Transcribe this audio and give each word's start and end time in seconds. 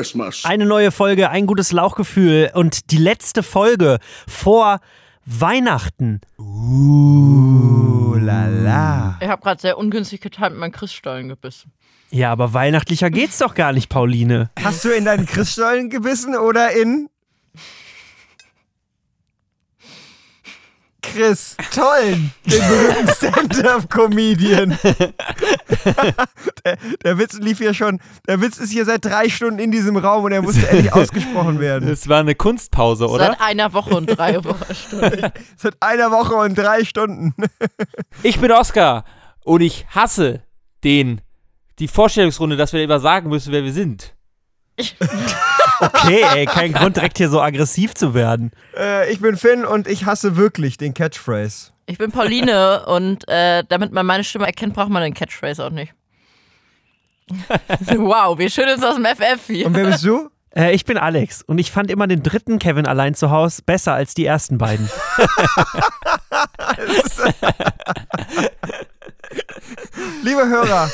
Christmas. 0.00 0.46
Eine 0.46 0.64
neue 0.64 0.92
Folge, 0.92 1.28
ein 1.28 1.44
gutes 1.46 1.72
Lauchgefühl 1.72 2.50
und 2.54 2.90
die 2.90 2.96
letzte 2.96 3.42
Folge 3.42 3.98
vor 4.26 4.80
Weihnachten. 5.26 6.22
Uh, 6.38 8.14
lala. 8.14 9.18
Ich 9.20 9.28
habe 9.28 9.42
gerade 9.42 9.60
sehr 9.60 9.76
ungünstig 9.76 10.22
getimt 10.22 10.56
meinen 10.56 10.72
Christstollen 10.72 11.28
gebissen. 11.28 11.72
Ja, 12.10 12.32
aber 12.32 12.54
weihnachtlicher 12.54 13.10
geht's 13.10 13.36
doch 13.36 13.54
gar 13.54 13.74
nicht, 13.74 13.90
Pauline. 13.90 14.48
Hast 14.64 14.86
du 14.86 14.88
in 14.88 15.04
deinen 15.04 15.26
Christstollen 15.26 15.90
gebissen 15.90 16.34
oder 16.34 16.72
in 16.72 17.10
Chris 21.12 21.56
Tollen, 21.74 22.32
den 22.44 22.60
berühmten 22.68 23.08
Stand-Up-Comedian. 23.08 24.78
der, 26.64 26.76
der 27.02 27.18
Witz 27.18 27.38
lief 27.38 27.58
hier 27.58 27.74
schon, 27.74 28.00
der 28.28 28.40
Witz 28.40 28.58
ist 28.58 28.70
hier 28.70 28.84
seit 28.84 29.04
drei 29.04 29.28
Stunden 29.28 29.58
in 29.58 29.72
diesem 29.72 29.96
Raum 29.96 30.24
und 30.24 30.32
er 30.32 30.42
musste 30.42 30.68
endlich 30.68 30.92
ausgesprochen 30.92 31.58
werden. 31.58 31.88
Es 31.88 32.08
war 32.08 32.20
eine 32.20 32.34
Kunstpause, 32.34 33.08
oder? 33.08 33.26
Seit 33.26 33.40
einer 33.40 33.72
Woche 33.72 33.94
und 33.94 34.06
drei 34.06 34.40
Stunden. 34.72 35.32
Seit 35.56 35.76
einer 35.80 36.10
Woche 36.10 36.34
und 36.34 36.56
drei 36.56 36.84
Stunden. 36.84 37.34
Ich 38.22 38.38
bin 38.38 38.52
Oskar 38.52 39.04
und 39.44 39.62
ich 39.62 39.86
hasse 39.88 40.42
den, 40.84 41.20
die 41.78 41.88
Vorstellungsrunde, 41.88 42.56
dass 42.56 42.72
wir 42.72 42.82
immer 42.82 43.00
sagen 43.00 43.28
müssen, 43.30 43.52
wer 43.52 43.64
wir 43.64 43.72
sind. 43.72 44.14
Okay, 45.80 46.24
ey, 46.34 46.46
kein 46.46 46.72
Grund, 46.72 46.96
direkt 46.96 47.18
hier 47.18 47.28
so 47.28 47.40
aggressiv 47.40 47.94
zu 47.94 48.14
werden. 48.14 48.52
Äh, 48.76 49.10
ich 49.12 49.20
bin 49.20 49.36
Finn 49.36 49.64
und 49.64 49.88
ich 49.88 50.04
hasse 50.04 50.36
wirklich 50.36 50.76
den 50.76 50.94
Catchphrase. 50.94 51.72
Ich 51.86 51.98
bin 51.98 52.12
Pauline 52.12 52.86
und 52.86 53.26
äh, 53.28 53.64
damit 53.68 53.92
man 53.92 54.06
meine 54.06 54.24
Stimme 54.24 54.46
erkennt, 54.46 54.74
braucht 54.74 54.90
man 54.90 55.02
den 55.02 55.14
Catchphrase 55.14 55.64
auch 55.64 55.70
nicht. 55.70 55.94
wow, 57.96 58.36
wir 58.38 58.50
schütteln 58.50 58.76
uns 58.76 58.84
aus 58.84 58.96
dem 58.96 59.06
FF 59.06 59.46
hier. 59.46 59.66
Und 59.66 59.74
wer 59.74 59.86
bist 59.86 60.04
du? 60.04 60.30
Äh, 60.54 60.74
ich 60.74 60.84
bin 60.84 60.98
Alex 60.98 61.42
und 61.42 61.58
ich 61.58 61.70
fand 61.70 61.90
immer 61.90 62.06
den 62.06 62.22
dritten 62.22 62.58
Kevin 62.58 62.86
allein 62.86 63.14
zu 63.14 63.30
Hause 63.30 63.62
besser 63.64 63.94
als 63.94 64.14
die 64.14 64.26
ersten 64.26 64.58
beiden. 64.58 64.90
Liebe 70.22 70.48
Hörer, 70.48 70.90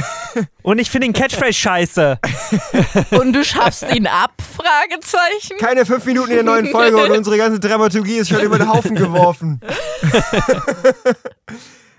Und 0.62 0.78
ich 0.78 0.90
finde 0.90 1.06
den 1.06 1.12
Catchphrase 1.12 1.52
scheiße. 1.52 2.18
Und 3.18 3.32
du 3.32 3.44
schaffst 3.44 3.84
ihn 3.94 4.06
ab? 4.06 4.32
Fragezeichen. 4.56 5.58
keine 5.58 5.86
fünf 5.86 6.04
Minuten 6.04 6.30
in 6.30 6.36
der 6.36 6.44
neuen 6.44 6.66
Folge 6.66 6.96
und 6.96 7.10
unsere 7.10 7.36
ganze 7.36 7.60
Dramaturgie 7.60 8.16
ist 8.16 8.30
schon 8.30 8.40
über 8.40 8.58
den 8.58 8.68
Haufen 8.68 8.96
geworfen. 8.96 9.60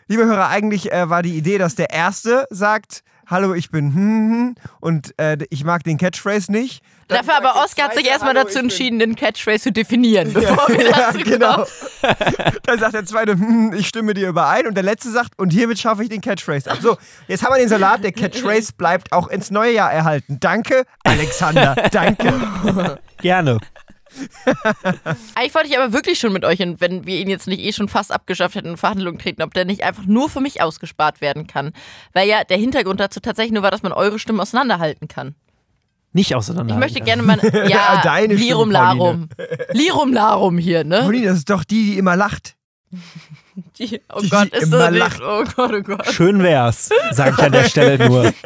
Liebe 0.08 0.26
Hörer, 0.26 0.50
eigentlich 0.50 0.92
äh, 0.92 1.10
war 1.10 1.24
die 1.24 1.36
Idee, 1.36 1.58
dass 1.58 1.76
der 1.76 1.92
Erste 1.92 2.48
sagt, 2.50 3.04
hallo, 3.28 3.54
ich 3.54 3.70
bin 3.70 3.94
hm, 3.94 4.32
hm, 4.32 4.56
und 4.80 5.14
äh, 5.20 5.38
ich 5.50 5.64
mag 5.64 5.84
den 5.84 5.98
Catchphrase 5.98 6.52
nicht. 6.52 6.82
Dann 7.08 7.20
Dafür 7.20 7.38
aber 7.38 7.64
Oscar 7.64 7.86
hat 7.86 7.96
sich 7.96 8.06
erstmal 8.06 8.34
"Hallo, 8.34 8.44
dazu 8.44 8.50
ich 8.50 8.56
bin-" 8.56 8.64
entschieden, 8.66 9.00
den 9.00 9.16
Catchphrase 9.16 9.64
zu 9.64 9.72
definieren, 9.72 10.34
bevor 10.34 10.68
wir 10.70 10.90
ja, 10.90 11.12
dazu 11.12 11.20
genau. 11.20 11.56
kommen. 11.56 11.68
Dann 12.64 12.80
sagt 12.80 12.94
der 12.94 13.06
Zweite, 13.06 13.34
hm, 13.34 13.74
ich 13.78 13.88
stimme 13.88 14.14
dir 14.14 14.30
überein 14.30 14.68
und 14.68 14.76
der 14.76 14.84
Letzte 14.84 15.12
sagt, 15.12 15.38
und 15.38 15.52
hiermit 15.52 15.80
schaffe 15.80 16.04
ich 16.04 16.10
den 16.10 16.22
Catchphrase 16.22 16.70
ab. 16.72 16.80
So, 16.82 16.98
jetzt 17.28 17.44
haben 17.44 17.54
wir 17.54 17.60
den 17.60 17.70
Salat, 17.70 18.04
der 18.04 18.12
Catchphrase 18.12 18.74
bleibt 18.78 19.12
auch 19.12 19.28
ins 19.28 19.52
neue 19.52 19.74
Jahr 19.74 19.92
erhalten. 19.92 20.38
Danke, 20.40 20.84
Alexander, 21.04 21.76
danke. 21.92 23.00
Gerne. 23.22 23.60
Eigentlich 25.36 25.56
wollte 25.56 25.68
ich 25.70 25.78
aber 25.78 25.94
wirklich 25.94 26.20
schon 26.20 26.34
mit 26.34 26.44
euch, 26.46 26.60
wenn 26.60 27.06
wir 27.06 27.20
ihn 27.20 27.30
jetzt 27.30 27.48
nicht 27.48 27.62
eh 27.62 27.74
schon 27.74 27.88
fast 27.90 28.12
abgeschafft 28.12 28.56
hätten, 28.56 28.70
in 28.70 28.78
Verhandlungen 28.78 29.20
treten, 29.20 29.42
ob 29.42 29.54
der 29.54 29.66
nicht 29.66 29.84
einfach 29.84 30.06
nur 30.06 30.30
für 30.30 30.42
mich 30.42 30.62
ausgespart 30.62 31.22
werden 31.22 31.48
kann. 31.48 31.72
Weil 32.14 32.28
ja 32.28 32.44
der 32.44 32.58
Hintergrund 32.58 33.00
dazu 33.00 33.20
tatsächlich 33.20 33.54
nur 33.54 33.64
war, 33.64 33.72
dass 33.72 33.84
man 33.84 33.92
eure 33.92 34.20
Stimmen 34.20 34.40
auseinanderhalten 34.40 35.08
kann. 35.08 35.36
Nicht 36.14 36.34
auseinander. 36.36 36.74
Ich 36.74 36.80
möchte 36.80 37.02
gerne 37.02 37.22
mal. 37.22 37.38
Ja, 37.70 38.02
Deine 38.04 38.34
Stimme, 38.36 38.48
Lirum 38.50 38.72
Larum. 38.72 39.30
Lirum 39.74 40.14
Larum 40.14 40.58
hier, 40.58 40.84
ne? 40.84 41.02
Pauline, 41.02 41.28
das 41.28 41.38
ist 41.40 41.50
doch 41.50 41.64
die, 41.64 41.92
die 41.92 41.98
immer 41.98 42.16
lacht. 42.16 42.56
Die, 43.78 44.02
oh 44.14 44.22
Die 44.22 44.30
Gott, 44.30 44.48
ist 44.50 44.64
immer 44.64 44.86
so 44.86 44.90
nicht. 44.92 45.00
lacht. 45.00 45.22
Oh 45.22 45.44
Gott, 45.56 45.74
oh 45.74 45.82
Gott. 45.82 46.08
Schön 46.08 46.42
wär's, 46.42 46.90
sag 47.12 47.34
ich 47.38 47.44
an 47.44 47.52
der 47.52 47.66
Stelle 47.66 48.08
nur. 48.08 48.32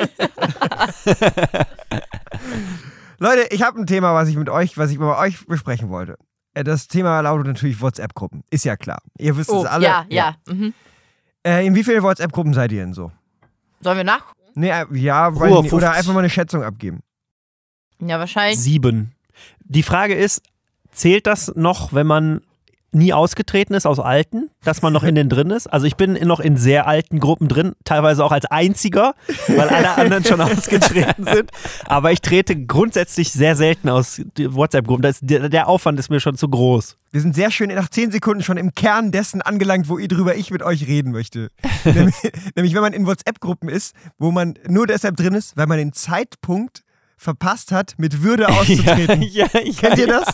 Leute, 3.22 3.48
ich 3.52 3.62
habe 3.62 3.80
ein 3.80 3.86
Thema, 3.86 4.16
was 4.16 4.30
ich 4.30 4.36
mit 4.36 4.50
euch, 4.50 4.78
was 4.80 4.90
ich 4.90 4.98
mit 4.98 5.08
euch 5.08 5.46
besprechen 5.46 5.90
wollte. 5.90 6.18
Äh, 6.56 6.64
Das 6.64 6.88
Thema 6.88 7.20
lautet 7.22 7.46
natürlich 7.46 7.80
WhatsApp-Gruppen. 7.80 8.44
Ist 8.50 8.66
ja 8.66 8.76
klar. 8.76 9.00
Ihr 9.20 9.38
wisst 9.38 9.50
Oh, 9.52 9.62
es 9.64 9.70
alle. 9.70 9.86
ja, 9.86 10.06
ja. 10.10 10.36
Mhm. 10.48 10.74
Äh, 11.46 11.66
in 11.68 11.76
wie 11.76 11.84
vielen 11.84 12.02
WhatsApp-Gruppen 12.02 12.54
seid 12.56 12.72
ihr 12.72 12.82
denn 12.82 12.94
so? 12.94 13.12
Sollen 13.82 13.98
wir 13.98 14.04
nach? 14.04 14.34
Nee, 14.56 14.70
äh, 14.72 14.86
ja, 14.94 15.30
ich 15.30 15.34
nicht. 15.36 15.42
oder 15.44 15.62
50. 15.70 15.90
einfach 15.90 16.14
mal 16.14 16.20
eine 16.20 16.30
Schätzung 16.32 16.64
abgeben. 16.64 17.02
Ja, 18.00 18.18
wahrscheinlich. 18.18 18.60
Sieben. 18.60 19.12
Die 19.60 19.84
Frage 19.84 20.16
ist, 20.16 20.42
zählt 20.92 21.28
das 21.28 21.54
noch, 21.56 21.94
wenn 21.94 22.08
man 22.08 22.42
nie 22.92 23.14
ausgetreten 23.14 23.74
ist 23.74 23.86
aus 23.86 24.00
alten, 24.00 24.50
dass 24.64 24.82
man 24.82 24.92
noch 24.94 25.04
in 25.04 25.16
den 25.16 25.30
drin 25.30 25.50
ist? 25.50 25.68
Also 25.68 25.86
ich 25.86 25.96
bin 25.96 26.14
noch 26.28 26.40
in 26.40 26.58
sehr 26.58 26.88
alten 26.88 27.20
Gruppen 27.20 27.48
drin, 27.48 27.74
teilweise 27.84 28.24
auch 28.24 28.32
als 28.32 28.46
einziger, 28.46 29.14
weil 29.48 29.70
alle 29.70 29.98
anderen 29.98 30.26
schon 30.26 30.42
ausgetreten 30.42 31.26
sind. 31.26 31.52
Aber 31.86 32.12
ich 32.12 32.22
trete 32.22 32.56
grundsätzlich 32.56 33.32
sehr 33.32 33.56
selten 33.56 33.90
aus 33.90 34.22
WhatsApp-Gruppen. 34.38 35.14
Der, 35.22 35.68
Aufwand 35.68 36.00
ist 36.00 36.10
mir 36.10 36.20
schon 36.20 36.36
zu 36.36 36.50
groß. 36.50 36.98
Wir 37.12 37.22
sind 37.22 37.36
sehr 37.36 37.52
schön 37.52 37.70
nach 37.74 37.90
10 37.90 38.12
Sekunden 38.12 38.44
schon 38.44 38.58
im 38.58 38.74
Kern 38.74 39.12
dessen 39.12 39.42
angelangt, 39.42 39.90
wo 39.90 39.98
ihr 39.98 40.08
drüber 40.08 40.36
ich 40.36 40.52
mit 40.52 40.64
euch 40.64 40.88
reden 40.88 41.12
möchte. 41.12 41.50
nämlich, 41.86 42.16
nämlich, 42.56 42.74
wenn 42.74 42.82
man 42.82 42.94
in 42.94 43.06
WhatsApp-Gruppen 43.06 43.70
ist, 43.70 43.96
wo 44.18 44.32
man 44.32 44.56
nur 44.68 44.88
deshalb 44.88 45.16
drin 45.18 45.34
ist, 45.34 45.56
weil 45.56 45.68
man 45.68 45.78
den 45.78 45.94
Zeitpunkt 45.94 46.84
verpasst 47.22 47.72
hat, 47.72 47.94
mit 47.98 48.24
Würde 48.24 48.50
auszutreten. 48.50 49.22
Ja, 49.22 49.48
ja, 49.54 49.74
Kennt 49.80 50.00
ihr 50.00 50.08
das? 50.08 50.26
Ja, 50.26 50.34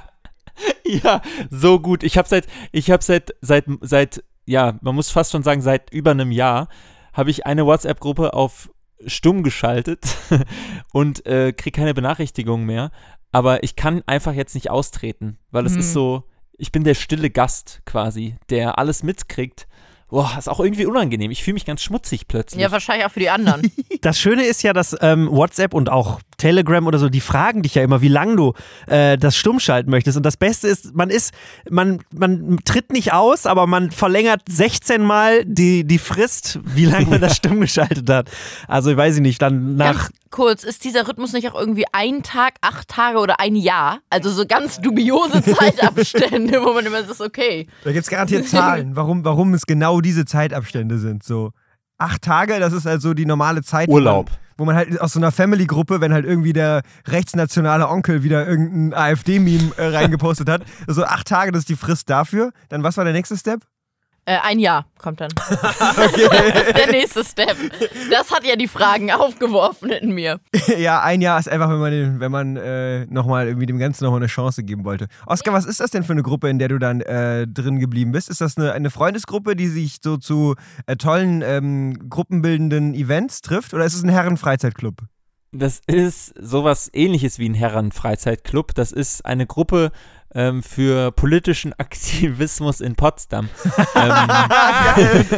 so 1.50 1.79
gut. 1.79 2.03
Ich 2.03 2.18
habe 2.18 2.28
seit, 2.28 2.47
ich 2.72 2.91
habe 2.91 3.03
seit, 3.03 3.35
seit, 3.41 3.66
seit, 3.81 4.23
ja, 4.45 4.78
man 4.81 4.95
muss 4.95 5.12
fast 5.12 5.31
schon 5.31 5.44
sagen, 5.44 5.62
seit 5.62 5.91
über 5.94 6.12
einem 6.12 6.31
Jahr 6.31 6.69
habe 7.13 7.29
ich 7.31 7.45
eine 7.45 7.66
WhatsApp-Gruppe 7.66 8.34
auf 8.34 8.69
stumm 9.06 9.44
geschaltet 9.44 10.18
und 10.94 11.25
äh, 11.25 11.53
kriege 11.53 11.78
keine 11.79 11.94
Benachrichtigungen 11.94 12.66
mehr. 12.66 12.91
Aber 13.31 13.63
ich 13.63 13.75
kann 13.75 14.03
einfach 14.07 14.34
jetzt 14.34 14.56
nicht 14.56 14.69
austreten, 14.72 15.38
weil 15.51 15.66
es 15.66 15.73
Mhm. 15.73 15.79
ist 15.79 15.94
so, 15.94 16.23
ich 16.57 16.72
bin 16.72 16.84
der 16.84 16.95
stille 16.95 17.29
Gast 17.29 17.81
quasi, 17.85 18.35
der 18.50 18.79
alles 18.79 19.03
mitkriegt. 19.03 19.68
Boah, 20.09 20.34
ist 20.39 20.47
auch 20.47 20.62
irgendwie 20.62 20.85
unangenehm. 20.85 21.29
Ich 21.31 21.44
fühle 21.44 21.56
mich 21.56 21.66
ganz 21.66 21.81
schmutzig 21.84 22.28
plötzlich. 22.29 22.62
Ja, 22.62 22.72
wahrscheinlich 22.72 23.06
auch 23.06 23.12
für 23.12 23.19
die 23.19 23.29
anderen. 23.29 23.72
Das 24.01 24.18
Schöne 24.19 24.45
ist 24.45 24.63
ja, 24.63 24.72
dass 24.72 24.95
ähm, 25.01 25.28
WhatsApp 25.29 25.74
und 25.74 25.89
auch 25.89 26.22
Telegram 26.38 26.86
oder 26.86 27.00
so, 27.00 27.09
die 27.09 27.22
fragen 27.22 27.64
dich 27.64 27.75
ja 27.75 27.84
immer, 27.84 28.02
wie 28.02 28.08
lange 28.08 28.36
du 28.36 28.53
äh, 28.88 29.18
das 29.18 29.36
stumm 29.36 29.59
schalten 29.59 29.90
möchtest. 29.90 30.18
Und 30.18 30.24
das 30.24 30.38
Beste 30.38 30.68
ist, 30.68 30.96
man 30.96 31.09
ist, 31.09 31.34
man, 31.70 32.00
man 32.14 32.59
tritt 32.64 32.92
nicht 32.92 33.14
aus, 33.14 33.46
aber 33.46 33.68
man 33.68 33.92
verlängert 33.92 34.42
16 34.48 35.03
Mal 35.03 35.44
die, 35.46 35.84
die 35.84 36.00
Frist, 36.00 36.59
wie 36.64 36.86
lange 36.86 37.08
man 37.08 37.22
das 37.22 37.36
stumm 37.38 37.59
geschaltet 37.62 38.09
hat. 38.09 38.30
Also 38.68 38.92
ich 38.92 38.98
weiß 38.98 39.20
nicht, 39.20 39.42
dann 39.42 39.75
nach 39.75 39.96
Ganz 39.96 40.12
kurz, 40.30 40.64
ist 40.64 40.84
dieser 40.84 41.08
Rhythmus 41.08 41.34
nicht 41.34 41.50
auch 41.50 41.59
irgendwie 41.59 41.86
ein 41.92 42.22
Tag, 42.22 42.56
acht 42.62 42.88
Tage 42.88 43.18
oder 43.18 43.40
ein 43.40 43.56
Jahr? 43.56 44.00
Also 44.09 44.30
so 44.30 44.46
ganz 44.46 44.80
dubiose 44.80 45.42
Zeitabstände, 45.56 46.62
wo 46.64 46.74
man 46.74 46.86
immer 46.86 47.00
ist, 47.00 47.22
okay. 47.22 47.68
Da 47.84 47.92
gibt 47.92 48.04
es 48.04 48.09
garantiert 48.09 48.48
Zahlen, 48.48 48.96
warum, 48.96 49.25
warum 49.25 49.54
es 49.54 49.66
genau 49.66 50.02
diese 50.02 50.25
Zeitabstände 50.25 51.00
sind. 51.00 51.24
So 51.24 51.52
acht 51.98 52.22
Tage, 52.22 52.59
das 52.59 52.74
ist 52.74 52.86
halt 52.86 53.02
so 53.02 53.14
die 53.14 53.25
normale 53.25 53.64
Zeit. 53.64 53.90
Urlaub. 53.90 54.30
Man, 54.30 54.47
wo 54.57 54.65
man 54.65 54.75
halt 54.75 55.00
aus 55.00 55.13
so 55.13 55.19
einer 55.19 55.31
Family-Gruppe, 55.31 56.01
wenn 56.01 56.13
halt 56.13 56.25
irgendwie 56.25 56.54
der 56.54 56.81
rechtsnationale 57.07 57.88
Onkel 57.88 58.24
wieder 58.24 58.48
irgendein 58.48 58.94
AfD-Meme 58.94 59.71
äh, 59.77 59.88
reingepostet 59.88 60.50
hat, 60.50 60.63
so 60.88 61.04
acht 61.04 61.27
Tage, 61.27 61.51
das 61.51 61.59
ist 61.59 61.69
die 61.69 61.75
Frist 61.75 62.09
dafür. 62.09 62.51
Dann 62.69 62.83
was 62.83 62.98
war 62.98 63.04
der 63.04 63.13
nächste 63.13 63.38
Step? 63.38 63.62
Äh, 64.29 64.39
ein 64.44 64.59
Jahr 64.59 64.85
kommt 65.00 65.21
dann. 65.21 65.29
Das 65.38 66.68
ist 66.68 66.77
der 66.77 66.91
nächste 66.91 67.24
Step. 67.24 67.56
Das 68.12 68.29
hat 68.29 68.45
ja 68.45 68.57
die 68.57 68.68
Fragen 68.68 69.09
aufgeworfen 69.09 69.89
in 69.89 70.12
mir. 70.12 70.41
ja, 70.77 71.01
ein 71.01 71.21
Jahr 71.21 71.39
ist 71.39 71.47
einfach, 71.47 71.69
wenn 71.69 71.79
man, 71.79 71.91
den- 71.91 72.19
wenn 72.19 72.31
man 72.31 72.57
äh, 72.57 73.06
nochmal 73.06 73.47
irgendwie 73.47 73.65
dem 73.68 73.79
Ganzen 73.79 74.03
nochmal 74.03 74.19
eine 74.19 74.27
Chance 74.27 74.63
geben 74.65 74.83
wollte. 74.83 75.07
Oskar, 75.25 75.53
was 75.53 75.65
ist 75.65 75.79
das 75.79 75.91
denn 75.91 76.03
für 76.03 76.12
eine 76.12 76.24
Gruppe, 76.24 76.50
in 76.50 76.59
der 76.59 76.68
du 76.68 76.77
dann 76.77 77.00
äh, 77.01 77.47
drin 77.47 77.79
geblieben 77.79 78.12
bist? 78.12 78.29
Ist 78.29 78.41
das 78.41 78.57
eine, 78.57 78.74
eine 78.74 78.89
Freundesgruppe, 78.89 79.56
die 79.56 79.68
sich 79.68 79.97
so 80.03 80.18
zu 80.18 80.56
äh, 80.88 80.97
tollen 80.97 81.41
ähm, 81.41 82.09
gruppenbildenden 82.09 82.95
Events 82.95 83.41
trifft? 83.41 83.74
Oder 83.74 83.85
ist 83.85 83.94
es 83.94 84.03
ein 84.03 84.09
Herrenfreizeitclub? 84.09 84.95
Das 85.53 85.79
ist 85.88 86.33
sowas 86.38 86.89
ähnliches 86.91 87.39
wie 87.39 87.47
ein 87.47 87.53
Herrenfreizeitclub. 87.53 88.75
Das 88.75 88.91
ist 88.91 89.25
eine 89.25 89.45
Gruppe 89.47 89.91
ähm, 90.33 90.63
für 90.63 91.12
politischen 91.12 91.74
Aktivismus 91.79 92.81
in 92.81 92.95
Potsdam. 92.95 93.50
ähm, 93.95 94.13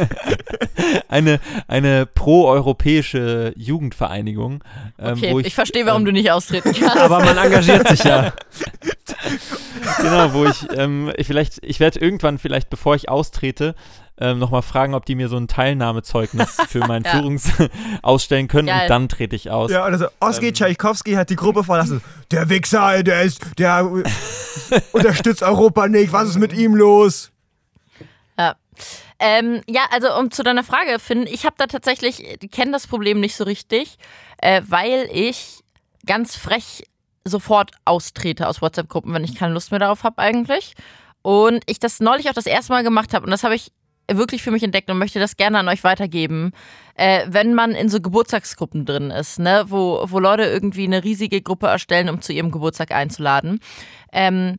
eine 1.08 1.40
eine 1.68 2.06
pro-europäische 2.06 3.52
Jugendvereinigung. 3.56 4.64
Ähm, 4.98 5.18
Okay, 5.20 5.32
wo 5.32 5.40
ich, 5.40 5.54
verstehe, 5.54 5.86
warum 5.86 6.02
ähm, 6.02 6.06
du 6.06 6.12
nicht 6.12 6.30
austreten 6.30 6.72
kannst. 6.78 6.96
aber 6.96 7.24
man 7.24 7.36
engagiert 7.36 7.88
sich 7.88 8.04
ja. 8.04 8.32
Genau, 9.98 10.32
wo 10.32 10.46
ich, 10.46 10.66
ähm, 10.76 11.12
ich 11.16 11.26
vielleicht, 11.26 11.58
ich 11.62 11.80
werde 11.80 12.00
irgendwann 12.00 12.38
vielleicht, 12.38 12.70
bevor 12.70 12.94
ich 12.94 13.08
austrete, 13.08 13.74
ähm, 14.20 14.38
nochmal 14.38 14.62
fragen, 14.62 14.94
ob 14.94 15.04
die 15.06 15.14
mir 15.14 15.28
so 15.28 15.36
ein 15.36 15.48
Teilnahmezeugnis 15.48 16.56
für 16.68 16.80
mein 16.80 17.02
Ja. 17.04 17.12
Führungs 17.12 17.50
ausstellen 18.02 18.48
können 18.48 18.68
Geil. 18.68 18.82
und 18.82 18.88
dann 18.90 19.08
trete 19.08 19.34
ich 19.34 19.50
aus. 19.50 19.70
Ja, 19.70 19.86
oder 19.86 19.98
so, 19.98 20.06
Oski 20.20 20.48
Ähm. 20.48 20.54
Tchaikovsky 20.54 21.12
hat 21.14 21.30
die 21.30 21.36
Gruppe 21.36 21.64
verlassen. 21.64 22.02
Der 22.30 22.48
Wichser, 22.48 23.02
der 23.02 23.22
ist, 23.22 23.40
der 23.58 23.90
unterstützt 24.92 25.42
Europa 25.42 25.88
nicht. 25.88 26.12
Was 26.12 26.28
ist 26.28 26.38
mit 26.38 26.52
ihm 26.52 26.74
los? 26.74 27.30
Ja. 28.38 28.56
Ähm, 29.18 29.60
ja, 29.68 29.82
also 29.92 30.14
um 30.18 30.30
zu 30.30 30.42
deiner 30.42 30.64
Frage, 30.64 30.98
Finn, 30.98 31.26
ich 31.26 31.44
habe 31.44 31.56
da 31.58 31.66
tatsächlich, 31.66 32.38
kenne 32.50 32.72
das 32.72 32.86
Problem 32.86 33.20
nicht 33.20 33.36
so 33.36 33.44
richtig, 33.44 33.96
äh, 34.38 34.62
weil 34.66 35.08
ich 35.12 35.60
ganz 36.06 36.36
frech 36.36 36.84
sofort 37.24 37.72
austrete 37.84 38.48
aus 38.48 38.62
WhatsApp-Gruppen, 38.62 39.12
wenn 39.12 39.24
ich 39.24 39.34
keine 39.34 39.52
Lust 39.52 39.70
mehr 39.72 39.80
darauf 39.80 40.04
habe 40.04 40.18
eigentlich. 40.18 40.74
Und 41.22 41.62
ich 41.66 41.78
das 41.78 42.00
neulich 42.00 42.30
auch 42.30 42.34
das 42.34 42.46
erste 42.46 42.72
Mal 42.72 42.82
gemacht 42.82 43.12
habe 43.12 43.26
und 43.26 43.30
das 43.30 43.44
habe 43.44 43.54
ich 43.54 43.72
wirklich 44.16 44.42
für 44.42 44.50
mich 44.50 44.62
entdeckt 44.62 44.90
und 44.90 44.98
möchte 44.98 45.18
das 45.18 45.36
gerne 45.36 45.58
an 45.58 45.68
euch 45.68 45.84
weitergeben, 45.84 46.52
äh, 46.94 47.26
wenn 47.28 47.54
man 47.54 47.72
in 47.72 47.88
so 47.88 48.00
Geburtstagsgruppen 48.00 48.84
drin 48.84 49.10
ist, 49.10 49.38
ne, 49.38 49.64
wo, 49.68 50.04
wo 50.06 50.18
Leute 50.18 50.44
irgendwie 50.44 50.84
eine 50.84 51.04
riesige 51.04 51.40
Gruppe 51.42 51.66
erstellen, 51.66 52.08
um 52.08 52.20
zu 52.20 52.32
ihrem 52.32 52.50
Geburtstag 52.50 52.92
einzuladen. 52.92 53.60
Ähm, 54.12 54.56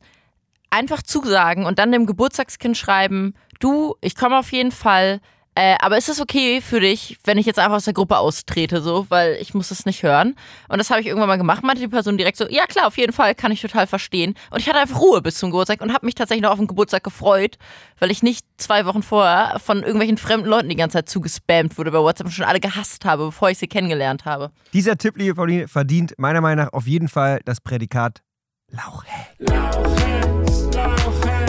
einfach 0.69 1.03
zusagen 1.03 1.65
und 1.65 1.79
dann 1.79 1.91
dem 1.91 2.05
Geburtstagskind 2.05 2.77
schreiben, 2.77 3.35
du, 3.59 3.95
ich 4.01 4.15
komme 4.15 4.39
auf 4.39 4.51
jeden 4.51 4.71
Fall, 4.71 5.19
äh, 5.55 5.75
aber 5.79 5.97
ist 5.97 6.07
es 6.07 6.21
okay 6.21 6.61
für 6.61 6.79
dich, 6.79 7.17
wenn 7.25 7.37
ich 7.37 7.45
jetzt 7.45 7.59
einfach 7.59 7.75
aus 7.75 7.85
der 7.85 7.93
Gruppe 7.93 8.17
austrete, 8.17 8.81
so, 8.81 9.05
weil 9.09 9.37
ich 9.41 9.53
muss 9.53 9.69
es 9.69 9.85
nicht 9.85 10.01
hören. 10.01 10.35
Und 10.69 10.77
das 10.77 10.89
habe 10.89 11.01
ich 11.01 11.07
irgendwann 11.07 11.27
mal 11.27 11.37
gemacht, 11.37 11.61
meinte 11.63 11.81
die 11.81 11.89
Person 11.89 12.17
direkt 12.17 12.37
so, 12.37 12.47
ja 12.47 12.65
klar, 12.67 12.87
auf 12.87 12.97
jeden 12.97 13.11
Fall, 13.11 13.35
kann 13.35 13.51
ich 13.51 13.61
total 13.61 13.85
verstehen. 13.85 14.35
Und 14.49 14.59
ich 14.59 14.69
hatte 14.69 14.79
einfach 14.79 15.01
Ruhe 15.01 15.21
bis 15.21 15.35
zum 15.35 15.51
Geburtstag 15.51 15.81
und 15.81 15.93
habe 15.93 16.05
mich 16.05 16.15
tatsächlich 16.15 16.43
noch 16.43 16.51
auf 16.51 16.57
den 16.57 16.67
Geburtstag 16.67 17.03
gefreut, 17.03 17.57
weil 17.99 18.11
ich 18.11 18.23
nicht 18.23 18.45
zwei 18.57 18.85
Wochen 18.85 19.03
vorher 19.03 19.59
von 19.59 19.79
irgendwelchen 19.79 20.17
fremden 20.17 20.47
Leuten 20.47 20.69
die 20.69 20.77
ganze 20.77 20.99
Zeit 20.99 21.09
zugespammt 21.09 21.77
wurde 21.77 21.91
bei 21.91 21.99
WhatsApp 21.99 22.27
und 22.27 22.31
schon 22.31 22.45
alle 22.45 22.61
gehasst 22.61 23.03
habe, 23.03 23.25
bevor 23.25 23.49
ich 23.49 23.57
sie 23.57 23.67
kennengelernt 23.67 24.23
habe. 24.23 24.51
Dieser 24.71 24.97
Tipp, 24.97 25.17
liebe 25.17 25.35
Pauline, 25.35 25.67
verdient 25.67 26.13
meiner 26.17 26.39
Meinung 26.39 26.65
nach 26.65 26.73
auf 26.73 26.87
jeden 26.87 27.09
Fall 27.09 27.41
das 27.43 27.59
Prädikat 27.59 28.21
Lauchhä. 28.69 29.09
Lauchheads, 29.39 30.73
Lauchheads, 30.75 31.40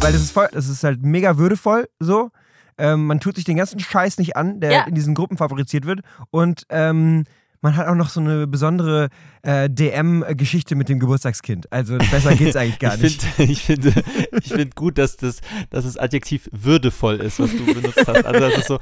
Weil 0.00 0.12
das 0.12 0.22
ist 0.22 0.30
voll, 0.32 0.48
das 0.52 0.68
ist 0.68 0.82
halt 0.84 1.02
mega 1.02 1.36
würdevoll 1.38 1.88
so. 1.98 2.30
Ähm, 2.78 3.06
man 3.06 3.20
tut 3.20 3.36
sich 3.36 3.44
den 3.44 3.58
ganzen 3.58 3.78
Scheiß 3.78 4.16
nicht 4.18 4.36
an, 4.36 4.60
der 4.60 4.72
Ja. 4.72 4.82
in 4.84 4.94
diesen 4.94 5.14
Gruppen 5.14 5.36
favorisiert 5.36 5.84
wird. 5.84 6.00
Und 6.30 6.62
ähm, 6.70 7.24
man 7.60 7.76
hat 7.76 7.86
auch 7.88 7.94
noch 7.94 8.08
so 8.08 8.20
eine 8.20 8.46
besondere 8.46 9.10
äh, 9.42 9.68
DM-Geschichte 9.68 10.74
mit 10.76 10.88
dem 10.88 10.98
Geburtstagskind. 10.98 11.70
Also 11.70 11.98
besser 11.98 12.34
geht's 12.34 12.56
eigentlich 12.56 12.78
gar 12.78 12.94
ich 12.94 13.02
nicht. 13.02 13.26
Ich 13.38 13.62
finde 13.64 13.92
ich 14.42 14.48
find 14.48 14.74
gut, 14.76 14.96
dass 14.96 15.18
das, 15.18 15.40
dass 15.68 15.84
das 15.84 15.98
Adjektiv 15.98 16.48
würdevoll 16.52 17.16
ist, 17.16 17.38
was 17.38 17.50
du 17.50 17.66
benutzt 17.66 17.98
hast. 18.06 18.24
Also 18.24 18.40
das 18.40 18.58
ist 18.58 18.68
so, 18.68 18.78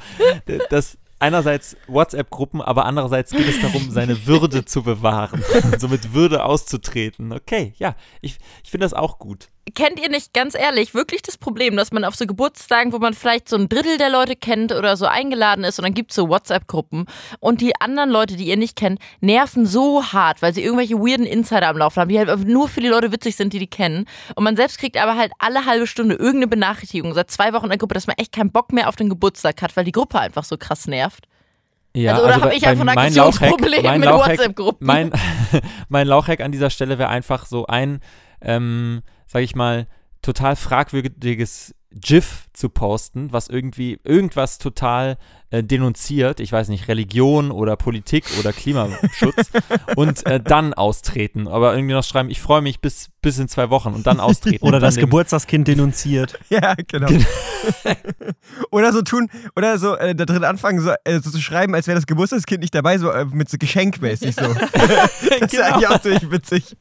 das 0.70 0.96
einerseits 1.18 1.76
WhatsApp-Gruppen, 1.88 2.62
aber 2.62 2.84
andererseits 2.86 3.32
geht 3.32 3.48
es 3.48 3.60
darum, 3.60 3.90
seine 3.90 4.24
Würde 4.28 4.64
zu 4.64 4.84
bewahren. 4.84 5.42
so 5.78 5.88
mit 5.88 6.14
Würde 6.14 6.44
auszutreten. 6.44 7.32
Okay, 7.32 7.72
ja, 7.78 7.96
ich, 8.20 8.38
ich 8.62 8.70
finde 8.70 8.84
das 8.84 8.94
auch 8.94 9.18
gut. 9.18 9.48
Kennt 9.70 10.00
ihr 10.00 10.08
nicht 10.08 10.32
ganz 10.34 10.54
ehrlich 10.54 10.94
wirklich 10.94 11.22
das 11.22 11.38
Problem, 11.38 11.76
dass 11.76 11.92
man 11.92 12.04
auf 12.04 12.14
so 12.14 12.26
Geburtstagen, 12.26 12.92
wo 12.92 12.98
man 12.98 13.14
vielleicht 13.14 13.48
so 13.48 13.56
ein 13.56 13.68
Drittel 13.68 13.98
der 13.98 14.10
Leute 14.10 14.36
kennt 14.36 14.72
oder 14.72 14.96
so 14.96 15.06
eingeladen 15.06 15.64
ist 15.64 15.78
und 15.78 15.84
dann 15.84 15.94
gibt 15.94 16.10
es 16.10 16.16
so 16.16 16.28
WhatsApp-Gruppen 16.28 17.06
und 17.40 17.60
die 17.60 17.72
anderen 17.80 18.10
Leute, 18.10 18.36
die 18.36 18.44
ihr 18.46 18.56
nicht 18.56 18.76
kennt, 18.76 19.00
nerven 19.20 19.66
so 19.66 20.04
hart, 20.12 20.42
weil 20.42 20.54
sie 20.54 20.62
irgendwelche 20.62 20.96
weirden 20.96 21.26
Insider 21.26 21.68
am 21.68 21.78
Laufen 21.78 22.00
haben, 22.00 22.08
die 22.08 22.18
halt 22.18 22.46
nur 22.46 22.68
für 22.68 22.80
die 22.80 22.88
Leute 22.88 23.12
witzig 23.12 23.36
sind, 23.36 23.52
die 23.52 23.58
die 23.58 23.66
kennen. 23.66 24.04
Und 24.34 24.44
man 24.44 24.56
selbst 24.56 24.78
kriegt 24.78 24.96
aber 24.96 25.16
halt 25.16 25.32
alle 25.38 25.64
halbe 25.66 25.86
Stunde 25.86 26.14
irgendeine 26.14 26.48
Benachrichtigung 26.48 27.14
seit 27.14 27.30
zwei 27.30 27.52
Wochen 27.52 27.64
in 27.64 27.70
der 27.70 27.78
Gruppe, 27.78 27.94
dass 27.94 28.06
man 28.06 28.16
echt 28.18 28.32
keinen 28.32 28.52
Bock 28.52 28.72
mehr 28.72 28.88
auf 28.88 28.96
den 28.96 29.08
Geburtstag 29.08 29.60
hat, 29.62 29.76
weil 29.76 29.84
die 29.84 29.92
Gruppe 29.92 30.18
einfach 30.20 30.44
so 30.44 30.56
krass 30.56 30.86
nervt. 30.86 31.24
Ja, 31.96 32.12
Also, 32.14 32.24
oder 32.26 32.34
hab 32.36 32.42
bei- 32.42 32.54
ich 32.56 32.66
einfach 32.66 32.82
ein 32.86 32.90
Aggressionsproblem 32.90 34.00
mit 34.00 34.08
WhatsApp-Gruppen? 34.08 34.86
Mein, 34.86 35.10
mein 35.88 36.06
Lauchhack 36.06 36.40
an 36.40 36.52
dieser 36.52 36.70
Stelle 36.70 36.98
wäre 36.98 37.08
einfach 37.08 37.46
so 37.46 37.66
ein, 37.66 38.00
ähm, 38.40 39.02
sag 39.28 39.42
ich 39.42 39.54
mal, 39.54 39.86
total 40.22 40.56
fragwürdiges 40.56 41.74
GIF 41.90 42.48
zu 42.52 42.68
posten, 42.68 43.32
was 43.32 43.48
irgendwie 43.48 43.98
irgendwas 44.04 44.58
total 44.58 45.16
äh, 45.50 45.64
denunziert, 45.64 46.38
ich 46.38 46.52
weiß 46.52 46.68
nicht, 46.68 46.86
Religion 46.86 47.50
oder 47.50 47.76
Politik 47.76 48.24
oder 48.38 48.52
Klimaschutz 48.52 49.50
und 49.96 50.26
äh, 50.26 50.38
dann 50.38 50.74
austreten. 50.74 51.48
Aber 51.48 51.74
irgendwie 51.74 51.94
noch 51.94 52.04
schreiben, 52.04 52.28
ich 52.28 52.42
freue 52.42 52.60
mich 52.60 52.80
bis, 52.80 53.08
bis 53.22 53.38
in 53.38 53.48
zwei 53.48 53.70
Wochen 53.70 53.94
und 53.94 54.06
dann 54.06 54.20
austreten. 54.20 54.66
Oder 54.66 54.80
das 54.80 54.96
Geburtstagskind 54.96 55.66
denunziert. 55.66 56.38
Ja, 56.50 56.74
genau. 56.74 57.08
oder 58.70 58.92
so 58.92 59.02
tun, 59.02 59.28
oder 59.54 59.78
so 59.78 59.96
äh, 59.96 60.14
da 60.14 60.24
drin 60.24 60.44
anfangen, 60.44 60.80
so, 60.80 60.92
äh, 61.04 61.20
so 61.20 61.30
zu 61.30 61.40
schreiben, 61.40 61.74
als 61.74 61.86
wäre 61.86 61.96
das 61.96 62.06
Geburtstagskind 62.06 62.60
nicht 62.60 62.74
dabei, 62.74 62.98
so 62.98 63.10
äh, 63.10 63.26
mit 63.26 63.50
so 63.50 63.58
Geschenkmäßig 63.58 64.34
so. 64.34 64.42
das 64.42 65.52
ist 65.52 65.60
eigentlich 65.60 65.88
auch 65.88 66.00
ziemlich 66.00 66.30
witzig. 66.30 66.76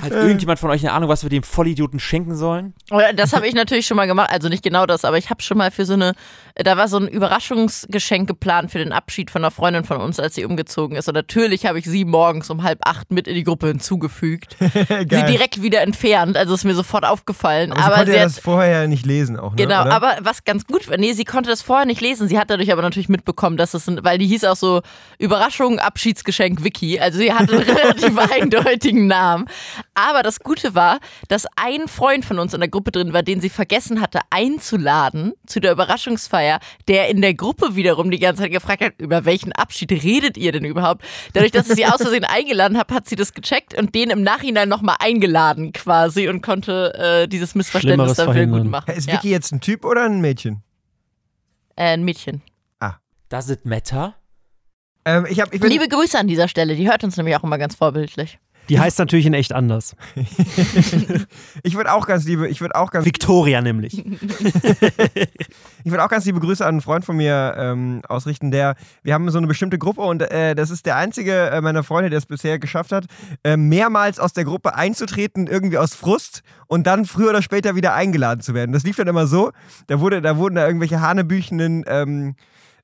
Hat 0.00 0.12
irgendjemand 0.12 0.58
von 0.58 0.70
euch 0.70 0.82
eine 0.82 0.92
Ahnung, 0.92 1.08
was 1.08 1.22
wir 1.22 1.30
dem 1.30 1.42
Vollidioten 1.42 2.00
schenken 2.00 2.34
sollen? 2.34 2.74
Oder 2.90 3.12
Das 3.12 3.32
habe 3.32 3.46
ich 3.46 3.54
natürlich 3.54 3.86
schon 3.86 3.96
mal 3.96 4.06
gemacht, 4.06 4.30
also 4.30 4.48
nicht 4.48 4.62
genau 4.62 4.86
das, 4.86 5.04
aber 5.04 5.18
ich 5.18 5.30
habe 5.30 5.42
schon 5.42 5.58
mal 5.58 5.70
für 5.70 5.84
so 5.84 5.94
eine, 5.94 6.12
da 6.56 6.76
war 6.76 6.88
so 6.88 6.98
ein 6.98 7.08
Überraschungsgeschenk 7.08 8.28
geplant 8.28 8.70
für 8.70 8.78
den 8.78 8.92
Abschied 8.92 9.30
von 9.30 9.42
einer 9.42 9.50
Freundin 9.50 9.84
von 9.84 9.98
uns, 9.98 10.18
als 10.18 10.34
sie 10.34 10.44
umgezogen 10.44 10.96
ist. 10.96 11.08
Und 11.08 11.14
natürlich 11.14 11.66
habe 11.66 11.78
ich 11.78 11.84
sie 11.84 12.04
morgens 12.04 12.50
um 12.50 12.62
halb 12.62 12.80
acht 12.84 13.10
mit 13.10 13.28
in 13.28 13.34
die 13.34 13.44
Gruppe 13.44 13.68
hinzugefügt. 13.68 14.56
sie 14.58 15.06
direkt 15.06 15.62
wieder 15.62 15.80
entfernt, 15.82 16.36
also 16.36 16.54
ist 16.54 16.64
mir 16.64 16.74
sofort 16.74 17.04
aufgefallen. 17.04 17.72
aber 17.72 17.80
sie 17.80 17.86
aber 17.86 17.96
konnte 17.96 18.10
sie 18.10 18.16
ja 18.16 18.22
hat, 18.24 18.30
das 18.30 18.38
vorher 18.38 18.88
nicht 18.88 19.06
lesen 19.06 19.38
auch, 19.38 19.52
ne? 19.52 19.56
Genau, 19.56 19.82
oder? 19.82 19.92
aber 19.92 20.16
was 20.22 20.44
ganz 20.44 20.64
gut 20.66 20.88
war, 20.88 20.96
nee, 20.96 21.12
sie 21.12 21.24
konnte 21.24 21.50
das 21.50 21.62
vorher 21.62 21.86
nicht 21.86 22.00
lesen. 22.00 22.28
Sie 22.28 22.38
hat 22.38 22.50
dadurch 22.50 22.72
aber 22.72 22.82
natürlich 22.82 23.08
mitbekommen, 23.08 23.56
dass 23.56 23.74
es, 23.74 23.88
ein, 23.88 24.00
weil 24.02 24.18
die 24.18 24.26
hieß 24.26 24.44
auch 24.44 24.56
so 24.56 24.82
Überraschung, 25.18 25.78
Abschiedsgeschenk 25.78 26.64
Vicky. 26.64 26.98
Also 26.98 27.18
sie 27.18 27.32
hatte 27.32 27.52
einen 27.52 27.62
relativ 27.76 28.18
eindeutigen 28.18 29.06
Namen. 29.06 29.46
Aber 29.94 30.22
das 30.22 30.40
Gute 30.40 30.74
war, 30.74 30.98
dass 31.28 31.46
ein 31.56 31.88
Freund 31.88 32.24
von 32.24 32.38
uns 32.38 32.54
in 32.54 32.60
der 32.60 32.68
Gruppe 32.68 32.92
drin 32.92 33.12
war, 33.12 33.22
den 33.22 33.40
sie 33.40 33.48
vergessen 33.48 34.00
hatte 34.00 34.20
einzuladen 34.30 35.32
zu 35.46 35.60
der 35.60 35.72
Überraschungsfeier, 35.72 36.60
der 36.88 37.08
in 37.08 37.20
der 37.22 37.34
Gruppe 37.34 37.74
wiederum 37.74 38.10
die 38.10 38.18
ganze 38.18 38.42
Zeit 38.42 38.52
gefragt 38.52 38.82
hat, 38.82 38.94
über 38.98 39.24
welchen 39.24 39.52
Abschied 39.52 39.92
redet 39.92 40.36
ihr 40.36 40.52
denn 40.52 40.64
überhaupt? 40.64 41.02
Dadurch, 41.34 41.52
dass 41.52 41.68
ich 41.68 41.76
sie 41.76 41.86
aus 41.86 42.02
Versehen 42.02 42.24
eingeladen 42.24 42.78
habe, 42.78 42.94
hat 42.94 43.08
sie 43.08 43.16
das 43.16 43.32
gecheckt 43.32 43.78
und 43.78 43.94
den 43.94 44.10
im 44.10 44.22
Nachhinein 44.22 44.68
nochmal 44.68 44.96
eingeladen 44.98 45.72
quasi 45.72 46.28
und 46.28 46.42
konnte 46.42 46.94
äh, 47.24 47.28
dieses 47.28 47.54
Missverständnis 47.54 48.14
dann 48.14 48.34
wieder 48.34 48.46
gut 48.46 48.64
machen. 48.64 48.94
Ist 48.94 49.08
Ja. 49.08 49.14
Vicky 49.14 49.30
jetzt 49.30 49.52
ein 49.52 49.60
Typ 49.60 49.84
oder 49.84 50.04
ein 50.04 50.20
Mädchen? 50.20 50.62
Äh, 51.76 51.94
ein 51.94 52.04
Mädchen. 52.04 52.42
Does 53.32 53.48
it 53.48 53.64
matter? 53.64 54.14
Ähm, 55.06 55.26
ich, 55.26 55.40
hab, 55.40 55.54
ich 55.54 55.60
bin, 55.60 55.70
Liebe 55.70 55.88
Grüße 55.88 56.18
an 56.18 56.26
dieser 56.26 56.48
Stelle, 56.48 56.76
die 56.76 56.86
hört 56.86 57.02
uns 57.02 57.16
nämlich 57.16 57.34
auch 57.34 57.42
immer 57.42 57.56
ganz 57.56 57.74
vorbildlich. 57.74 58.38
Die 58.72 58.80
heißt 58.80 58.98
natürlich 58.98 59.26
in 59.26 59.34
echt 59.34 59.52
anders. 59.52 59.94
ich 61.62 61.76
würde 61.76 61.92
auch 61.92 62.06
ganz 62.06 62.24
liebe, 62.24 62.48
ich 62.48 62.62
würde 62.62 62.74
auch 62.74 62.90
ganz, 62.90 63.04
Victoria 63.04 63.60
nämlich. 63.60 63.98
ich 65.84 65.90
würde 65.90 66.02
auch 66.02 66.08
ganz 66.08 66.24
liebe 66.24 66.40
Grüße 66.40 66.64
an 66.64 66.76
einen 66.76 66.80
Freund 66.80 67.04
von 67.04 67.18
mir 67.18 67.54
ähm, 67.58 68.00
ausrichten, 68.08 68.50
der, 68.50 68.76
wir 69.02 69.12
haben 69.12 69.28
so 69.30 69.36
eine 69.36 69.46
bestimmte 69.46 69.76
Gruppe 69.76 70.00
und 70.00 70.22
äh, 70.22 70.54
das 70.54 70.70
ist 70.70 70.86
der 70.86 70.96
einzige 70.96 71.50
äh, 71.50 71.60
meiner 71.60 71.82
Freunde, 71.82 72.08
der 72.08 72.16
es 72.16 72.24
bisher 72.24 72.58
geschafft 72.58 72.92
hat, 72.92 73.04
äh, 73.44 73.58
mehrmals 73.58 74.18
aus 74.18 74.32
der 74.32 74.44
Gruppe 74.44 74.74
einzutreten, 74.74 75.48
irgendwie 75.48 75.76
aus 75.76 75.94
Frust 75.94 76.42
und 76.66 76.86
dann 76.86 77.04
früher 77.04 77.28
oder 77.28 77.42
später 77.42 77.76
wieder 77.76 77.92
eingeladen 77.92 78.40
zu 78.40 78.54
werden. 78.54 78.72
Das 78.72 78.84
lief 78.84 78.96
dann 78.96 79.06
immer 79.06 79.26
so, 79.26 79.52
da 79.88 80.00
wurde, 80.00 80.22
da 80.22 80.38
wurden 80.38 80.54
da 80.54 80.66
irgendwelche 80.66 81.02
hanebüchenen 81.02 81.84
ähm, 81.86 82.36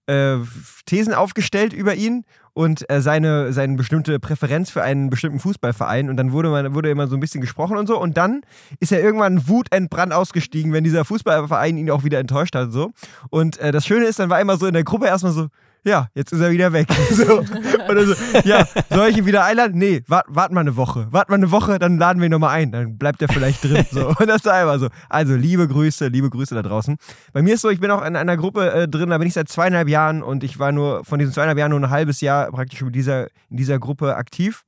äh, 0.08 0.38
Thesen 0.86 1.14
aufgestellt 1.14 1.72
über 1.72 1.94
ihn 1.94 2.24
und 2.54 2.90
äh, 2.90 3.00
seine, 3.00 3.52
seine 3.52 3.76
bestimmte 3.76 4.18
Präferenz 4.18 4.70
für 4.70 4.82
einen 4.82 5.10
bestimmten 5.10 5.38
Fußballverein. 5.38 6.10
Und 6.10 6.16
dann 6.16 6.32
wurde, 6.32 6.48
man, 6.48 6.74
wurde 6.74 6.90
immer 6.90 7.06
so 7.06 7.16
ein 7.16 7.20
bisschen 7.20 7.40
gesprochen 7.40 7.76
und 7.76 7.86
so. 7.86 8.00
Und 8.00 8.16
dann 8.16 8.40
ist 8.80 8.90
er 8.90 9.00
irgendwann 9.00 9.46
wutentbrannt 9.46 10.12
ausgestiegen, 10.12 10.72
wenn 10.72 10.82
dieser 10.82 11.04
Fußballverein 11.04 11.76
ihn 11.76 11.90
auch 11.90 12.02
wieder 12.02 12.18
enttäuscht 12.18 12.56
hat 12.56 12.66
und 12.66 12.72
so. 12.72 12.90
Und 13.30 13.58
äh, 13.58 13.70
das 13.70 13.86
Schöne 13.86 14.06
ist, 14.06 14.18
dann 14.18 14.28
war 14.30 14.40
immer 14.40 14.56
so 14.56 14.66
in 14.66 14.72
der 14.72 14.82
Gruppe 14.82 15.06
erstmal 15.06 15.32
so, 15.32 15.46
ja, 15.88 16.08
jetzt 16.14 16.32
ist 16.32 16.40
er 16.40 16.50
wieder 16.50 16.72
weg. 16.72 16.88
So. 17.10 17.42
Dann 17.42 18.06
so, 18.06 18.14
ja, 18.44 18.66
soll 18.90 19.08
ich 19.08 19.16
ihn 19.16 19.26
wieder 19.26 19.44
einladen? 19.44 19.78
Nee, 19.78 20.02
wart, 20.06 20.26
wart 20.28 20.52
mal 20.52 20.60
eine 20.60 20.76
Woche. 20.76 21.08
Wart 21.10 21.30
mal 21.30 21.36
eine 21.36 21.50
Woche, 21.50 21.78
dann 21.78 21.98
laden 21.98 22.20
wir 22.20 22.26
ihn 22.26 22.32
nochmal 22.32 22.50
ein. 22.50 22.70
Dann 22.70 22.98
bleibt 22.98 23.20
er 23.22 23.28
vielleicht 23.28 23.64
drin. 23.64 23.84
So. 23.90 24.08
Und 24.08 24.26
das 24.26 24.36
ist 24.36 24.48
einfach 24.48 24.78
so. 24.78 24.88
Also, 25.08 25.34
liebe 25.34 25.66
Grüße, 25.66 26.08
liebe 26.08 26.30
Grüße 26.30 26.54
da 26.54 26.62
draußen. 26.62 26.96
Bei 27.32 27.42
mir 27.42 27.54
ist 27.54 27.62
so, 27.62 27.70
ich 27.70 27.80
bin 27.80 27.90
auch 27.90 28.04
in 28.04 28.14
einer 28.14 28.36
Gruppe 28.36 28.70
äh, 28.70 28.88
drin, 28.88 29.10
da 29.10 29.18
bin 29.18 29.26
ich 29.26 29.34
seit 29.34 29.48
zweieinhalb 29.48 29.88
Jahren 29.88 30.22
und 30.22 30.44
ich 30.44 30.58
war 30.58 30.70
nur 30.70 31.04
von 31.04 31.18
diesen 31.18 31.32
zweieinhalb 31.32 31.58
Jahren 31.58 31.70
nur 31.70 31.80
ein 31.80 31.90
halbes 31.90 32.20
Jahr 32.20 32.50
praktisch 32.52 32.82
mit 32.82 32.94
dieser, 32.94 33.28
in 33.50 33.56
dieser 33.56 33.78
Gruppe 33.78 34.16
aktiv. 34.16 34.64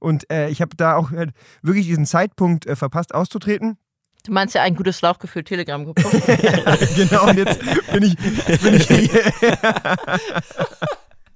Und 0.00 0.30
äh, 0.30 0.48
ich 0.48 0.60
habe 0.60 0.76
da 0.76 0.96
auch 0.96 1.12
halt 1.12 1.30
wirklich 1.62 1.86
diesen 1.86 2.06
Zeitpunkt 2.06 2.66
äh, 2.66 2.76
verpasst 2.76 3.14
auszutreten. 3.14 3.78
Du 4.24 4.32
meinst 4.32 4.54
ja 4.54 4.62
ein 4.62 4.74
gutes 4.74 5.02
Lauchgefühl 5.02 5.44
Telegram-Gruppe. 5.44 6.02
genau, 6.96 7.28
und 7.28 7.36
jetzt 7.36 7.60
bin 7.92 8.02
ich, 8.02 8.16
jetzt 8.48 8.62
bin 8.62 8.74
ich 8.74 8.88
hier. 8.88 9.22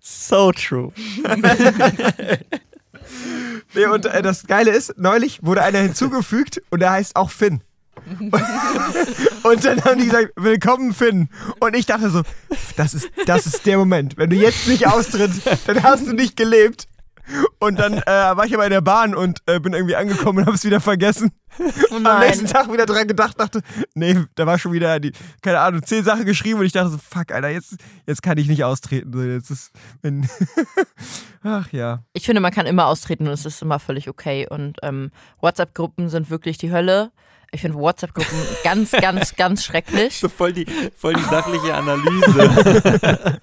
So 0.00 0.52
true. 0.52 0.92
Nee, 3.74 3.86
und 3.86 4.06
äh, 4.06 4.22
das 4.22 4.46
Geile 4.46 4.70
ist, 4.70 4.94
neulich 4.96 5.42
wurde 5.42 5.62
einer 5.62 5.78
hinzugefügt 5.78 6.62
und 6.70 6.80
der 6.80 6.92
heißt 6.92 7.16
auch 7.16 7.30
Finn. 7.30 7.62
und 9.42 9.64
dann 9.64 9.84
haben 9.84 9.98
die 9.98 10.06
gesagt, 10.06 10.32
willkommen 10.36 10.94
Finn. 10.94 11.28
Und 11.60 11.76
ich 11.76 11.84
dachte 11.84 12.10
so, 12.10 12.22
das 12.76 12.94
ist, 12.94 13.10
das 13.26 13.46
ist 13.46 13.66
der 13.66 13.76
Moment. 13.76 14.16
Wenn 14.16 14.30
du 14.30 14.36
jetzt 14.36 14.68
nicht 14.68 14.86
austrittst, 14.86 15.42
dann 15.66 15.82
hast 15.82 16.06
du 16.06 16.12
nicht 16.12 16.36
gelebt. 16.36 16.88
Und 17.58 17.78
dann 17.78 17.94
äh, 17.94 18.06
war 18.06 18.44
ich 18.46 18.54
aber 18.54 18.64
in 18.64 18.70
der 18.70 18.80
Bahn 18.80 19.14
und 19.14 19.40
äh, 19.46 19.60
bin 19.60 19.72
irgendwie 19.72 19.96
angekommen 19.96 20.38
und 20.38 20.46
habe 20.46 20.56
es 20.56 20.64
wieder 20.64 20.80
vergessen. 20.80 21.32
Am 21.90 22.20
nächsten 22.20 22.46
Tag 22.46 22.72
wieder 22.72 22.86
dran 22.86 23.08
gedacht, 23.08 23.38
dachte, 23.38 23.62
nee, 23.94 24.16
da 24.36 24.46
war 24.46 24.58
schon 24.58 24.72
wieder 24.72 25.00
die, 25.00 25.12
keine 25.42 25.60
Ahnung, 25.60 25.82
zehn 25.82 26.04
Sachen 26.04 26.24
geschrieben 26.24 26.60
und 26.60 26.66
ich 26.66 26.72
dachte 26.72 26.90
so, 26.90 26.98
fuck, 26.98 27.32
Alter, 27.32 27.48
jetzt, 27.48 27.76
jetzt 28.06 28.22
kann 28.22 28.38
ich 28.38 28.48
nicht 28.48 28.64
austreten. 28.64 29.12
So, 29.12 29.22
jetzt 29.22 29.50
ist, 29.50 29.72
wenn, 30.02 30.28
ach 31.42 31.72
ja. 31.72 32.04
Ich 32.12 32.26
finde, 32.26 32.40
man 32.40 32.52
kann 32.52 32.66
immer 32.66 32.86
austreten 32.86 33.26
und 33.26 33.32
es 33.32 33.44
ist 33.44 33.62
immer 33.62 33.78
völlig 33.78 34.08
okay. 34.08 34.46
Und 34.48 34.78
ähm, 34.82 35.10
WhatsApp-Gruppen 35.40 36.08
sind 36.08 36.30
wirklich 36.30 36.58
die 36.58 36.70
Hölle. 36.70 37.10
Ich 37.50 37.62
finde 37.62 37.78
WhatsApp-Gruppen 37.78 38.38
ganz, 38.64 38.92
ganz, 38.92 39.34
ganz 39.34 39.64
schrecklich. 39.64 40.18
So 40.18 40.28
voll 40.28 40.52
die, 40.52 40.66
voll 40.96 41.14
die 41.14 41.22
sachliche 41.22 41.74
Analyse. 41.74 43.40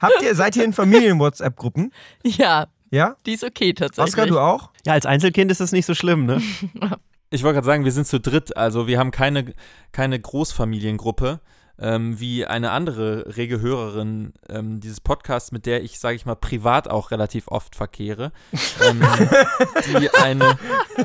Habt 0.00 0.22
ihr, 0.22 0.34
seid 0.34 0.56
ihr 0.56 0.64
in 0.64 0.72
Familien-WhatsApp-Gruppen? 0.72 1.92
Ja, 2.24 2.66
Ja? 2.90 3.16
die 3.26 3.32
ist 3.32 3.44
okay 3.44 3.72
tatsächlich. 3.72 4.12
Oskar, 4.14 4.26
du 4.26 4.38
auch? 4.38 4.70
Ja, 4.84 4.92
als 4.92 5.06
Einzelkind 5.06 5.50
ist 5.50 5.60
das 5.60 5.72
nicht 5.72 5.86
so 5.86 5.94
schlimm, 5.94 6.26
ne? 6.26 6.40
Ich 7.30 7.42
wollte 7.42 7.54
gerade 7.54 7.66
sagen, 7.66 7.84
wir 7.84 7.90
sind 7.90 8.06
zu 8.06 8.20
dritt, 8.20 8.56
also 8.56 8.86
wir 8.86 9.00
haben 9.00 9.10
keine, 9.10 9.52
keine 9.90 10.18
Großfamiliengruppe, 10.20 11.40
ähm, 11.76 12.20
wie 12.20 12.46
eine 12.46 12.70
andere 12.70 13.36
rege 13.36 13.60
Hörerin 13.60 14.32
ähm, 14.48 14.78
dieses 14.78 15.00
Podcasts, 15.00 15.50
mit 15.50 15.66
der 15.66 15.82
ich, 15.82 15.98
sage 15.98 16.14
ich 16.14 16.24
mal, 16.24 16.36
privat 16.36 16.86
auch 16.88 17.10
relativ 17.10 17.48
oft 17.48 17.74
verkehre. 17.74 18.30
Ähm, 18.88 19.02
die 20.00 20.08
eine, 20.10 20.56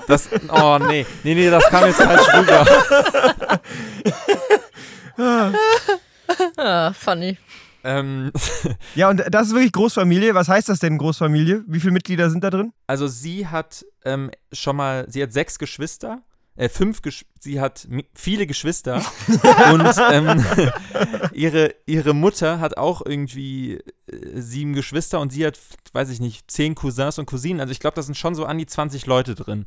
das, 0.08 0.30
oh 0.54 0.78
nee, 0.78 1.08
nee, 1.24 1.34
nee, 1.34 1.50
das 1.50 1.66
kam 1.70 1.86
jetzt 1.88 2.00
falsch 2.02 2.28
rüber. 2.36 2.68
Ah, 6.58 6.94
funny. 6.94 7.38
Ähm, 7.84 8.32
Ja, 8.96 9.10
und 9.10 9.24
das 9.30 9.48
ist 9.48 9.54
wirklich 9.54 9.72
Großfamilie. 9.72 10.34
Was 10.36 10.48
heißt 10.50 10.70
das 10.70 10.80
denn, 10.80 10.98
Großfamilie? 10.98 11.64
Wie 11.68 11.80
viele 11.80 11.94
Mitglieder 11.94 12.30
sind 12.30 12.44
da 12.44 12.50
drin? 12.50 12.74
also 12.88 13.08
sie 13.08 13.48
hat 13.48 13.86
ähm, 14.04 14.32
schon 14.52 14.76
mal, 14.76 15.06
sie 15.10 15.24
hat 15.24 15.32
sechs 15.32 15.58
Geschwister, 15.60 16.22
äh, 16.56 16.68
fünf, 16.68 17.02
Gesch 17.02 17.26
sie 17.40 17.62
hat 17.62 17.88
viele 18.14 18.46
Geschwister 18.46 18.98
und 19.74 19.96
ähm, 20.12 20.46
ihre, 21.34 21.74
ihre 21.86 22.14
Mutter 22.14 22.60
hat 22.60 22.78
auch 22.78 23.02
irgendwie 23.06 23.76
äh, 23.76 23.82
sieben 24.36 24.74
Geschwister 24.74 25.20
und 25.22 25.32
sie 25.32 25.46
hat, 25.46 25.58
weiß 25.94 26.10
ich 26.10 26.20
nicht, 26.20 26.52
zehn 26.52 26.76
Cousins 26.76 27.18
und 27.18 27.26
Cousinen. 27.26 27.62
Also 27.62 27.72
ich 27.72 27.80
glaube, 27.80 27.96
da 27.96 28.02
sind 28.02 28.18
schon 28.18 28.36
so 28.36 28.46
an 28.46 28.58
die 28.58 28.66
20 28.66 29.06
Leute 29.06 29.36
drin, 29.36 29.66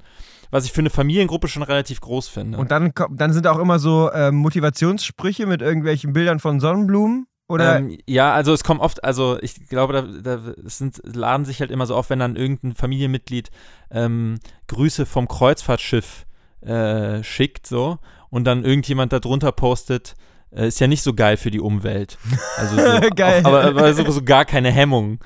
was 0.51 0.67
ich 0.67 0.73
für 0.73 0.83
eine 0.83 0.91
Familiengruppe 0.91 1.49
schon 1.49 1.63
relativ 1.63 2.01
groß 2.01 2.29
finde. 2.29 2.59
Und 2.59 2.71
dann, 2.71 2.93
dann 3.11 3.33
sind 3.33 3.47
auch 3.47 3.59
immer 3.59 3.79
so 3.79 4.13
ähm, 4.13 4.37
Motivationssprüche 4.37 5.47
mit 5.47 5.63
irgendwelchen 5.63 6.13
Bildern 6.13 6.39
von 6.39 6.61
Sonnenblumen. 6.61 7.27
Oder 7.47 7.77
ähm, 7.77 7.99
ja, 8.07 8.33
also 8.33 8.55
es 8.55 8.65
kommt 8.65 8.81
oft, 8.81 9.05
also 9.05 9.39
ich 9.43 9.69
glaube, 9.69 9.93
da, 9.93 10.03
da 10.03 10.55
sind, 10.65 11.01
laden 11.05 11.45
sich 11.45 11.61
halt 11.61 11.71
immer 11.71 11.87
so 11.87 11.95
auf, 11.95 12.09
wenn 12.09 12.19
dann 12.19 12.37
irgendein 12.37 12.75
Familienmitglied 12.75 13.51
ähm, 13.91 14.39
Grüße 14.69 15.05
vom 15.05 15.29
Kreuzfahrtschiff 15.29 16.25
äh, 16.63 17.23
schickt, 17.23 17.67
so, 17.67 17.99
und 18.31 18.45
dann 18.45 18.65
irgendjemand 18.65 19.13
darunter 19.13 19.53
postet, 19.53 20.15
äh, 20.53 20.69
ist 20.69 20.81
ja 20.81 20.87
nicht 20.87 21.03
so 21.03 21.13
geil 21.13 21.37
für 21.37 21.51
die 21.51 21.61
Umwelt. 21.61 22.17
Also 22.57 22.77
so, 22.77 23.11
Geil. 23.15 23.43
Auch, 23.45 23.49
aber, 23.49 23.65
aber 23.65 23.93
so, 23.93 24.11
so 24.11 24.23
gar 24.23 24.47
keine 24.47 24.71
Hemmung. 24.71 25.19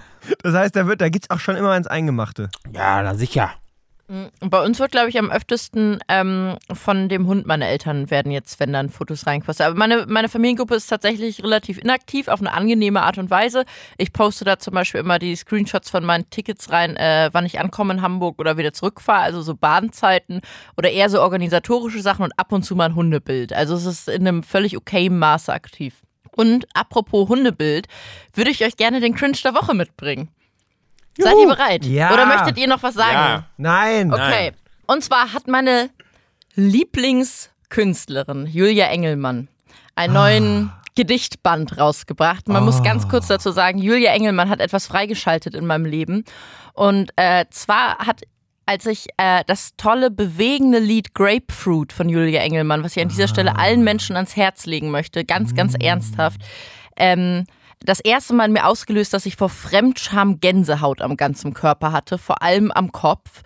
das 0.43 0.55
heißt, 0.55 0.75
da, 0.75 0.87
wird, 0.89 1.01
da 1.01 1.09
geht 1.11 1.23
es 1.25 1.31
auch 1.31 1.41
schon 1.41 1.55
immer 1.55 1.77
ins 1.77 1.87
Eingemachte. 1.87 2.51
Ja, 2.73 3.03
na 3.03 3.15
sicher. 3.15 3.53
Mm, 4.11 4.27
Bei 4.41 4.65
uns 4.65 4.79
wird, 4.79 4.91
glaube 4.93 5.11
ich, 5.11 5.19
am 5.19 5.31
öftesten 5.31 5.99
ähm, 6.09 6.57
von 6.73 7.11
dem 7.11 7.27
Hund 7.27 7.47
meiner 7.47 7.67
Eltern 7.67 8.11
werden 8.11 8.33
jetzt, 8.33 8.59
wenn 8.59 8.73
dann 8.73 8.89
Fotos 8.89 9.27
reinquasten. 9.27 9.67
Aber 9.67 9.75
meine, 9.75 10.07
meine 10.09 10.31
Familiengruppe 10.31 10.75
ist 10.75 10.87
tatsächlich 10.87 11.43
relativ 11.45 11.79
inaktiv, 11.79 12.29
auf 12.29 12.41
eine 12.41 12.53
angenehme 12.53 13.03
Art 13.03 13.19
und 13.19 13.29
Weise. 13.31 13.65
Ich 13.99 14.13
poste 14.15 14.45
da 14.47 14.59
zum 14.59 14.73
Beispiel 14.75 15.01
immer 15.01 15.19
die 15.19 15.37
Screenshots 15.37 15.91
von 15.91 16.05
meinen 16.05 16.29
Tickets 16.31 16.71
rein, 16.71 16.97
äh, 16.97 17.29
wann 17.33 17.45
ich 17.45 17.61
ankomme 17.61 17.93
in 17.95 18.03
Hamburg 18.03 18.39
oder 18.39 18.57
wieder 18.57 18.73
zurückfahre, 18.73 19.23
also 19.23 19.43
so 19.43 19.55
Bahnzeiten 19.55 20.41
oder 20.79 20.91
eher 20.91 21.11
so 21.11 21.21
organisatorische 21.21 22.01
Sachen 22.01 22.25
und 22.25 22.33
ab 22.39 22.51
und 22.53 22.63
zu 22.63 22.77
mal 22.77 22.87
ein 22.87 22.95
Hundebild. 22.95 23.53
Also 23.53 23.75
es 23.75 23.85
ist 23.85 24.09
in 24.09 24.27
einem 24.27 24.43
völlig 24.43 24.77
okayen 24.79 25.19
Maße 25.19 25.53
aktiv. 25.53 26.01
Und 26.35 26.67
apropos 26.73 27.29
Hundebild, 27.29 27.89
würde 28.33 28.51
ich 28.51 28.65
euch 28.65 28.77
gerne 28.77 29.01
den 29.01 29.15
Cringe 29.15 29.37
der 29.45 29.55
Woche 29.55 29.75
mitbringen. 29.75 30.31
Seid 31.19 31.35
ihr 31.39 31.49
bereit? 31.49 31.85
Ja. 31.85 32.13
Oder 32.13 32.27
möchtet 32.27 32.59
ihr 32.59 32.69
noch 32.69 32.83
was 32.83 32.95
sagen? 32.95 33.13
Ja. 33.13 33.45
Nein. 33.57 34.13
Okay. 34.13 34.53
Und 34.87 35.03
zwar 35.03 35.33
hat 35.33 35.49
meine 35.49 35.91
Lieblingskünstlerin 36.55 38.47
Julia 38.47 38.87
Engelmann 38.87 39.49
einen 39.95 40.15
neuen 40.15 40.73
Gedichtband 40.95 41.79
rausgebracht. 41.79 42.49
Man 42.49 42.65
muss 42.65 42.83
ganz 42.83 43.09
kurz 43.09 43.29
dazu 43.29 43.51
sagen, 43.51 43.79
Julia 43.79 44.13
Engelmann 44.13 44.49
hat 44.49 44.61
etwas 44.61 44.87
freigeschaltet 44.87 45.55
in 45.55 45.67
meinem 45.67 45.85
Leben. 45.85 46.25
Und 46.73 47.13
äh, 47.17 47.45
zwar 47.51 47.99
hat 47.99 48.23
als 48.69 48.85
ich 48.85 49.07
äh, 49.17 49.45
das 49.47 49.71
tolle, 49.79 50.11
bewegende 50.11 50.79
Lied 50.79 51.15
Grapefruit 51.15 51.91
von 51.91 52.11
Julia 52.11 52.43
Engelmann, 52.43 52.85
was 52.85 52.97
ich 52.99 53.03
an 53.03 53.09
dieser 53.09 53.27
Stelle 53.27 53.57
allen 53.57 53.83
Menschen 53.83 54.15
ans 54.15 54.37
Herz 54.37 54.67
legen 54.67 54.91
möchte, 54.91 55.25
ganz, 55.25 55.55
ganz 55.55 55.75
ernsthaft, 55.81 56.43
ähm, 56.99 57.47
das 57.81 58.01
erste 58.01 58.35
Mal 58.35 58.47
in 58.47 58.53
mir 58.53 58.67
ausgelöst, 58.67 59.13
dass 59.15 59.25
ich 59.27 59.37
vor 59.37 59.49
Fremdscham 59.49 60.41
Gänsehaut 60.41 61.01
am 61.01 61.17
ganzen 61.17 61.55
Körper 61.55 61.93
hatte, 61.93 62.19
vor 62.19 62.43
allem 62.43 62.71
am 62.73 62.91
Kopf. 62.93 63.43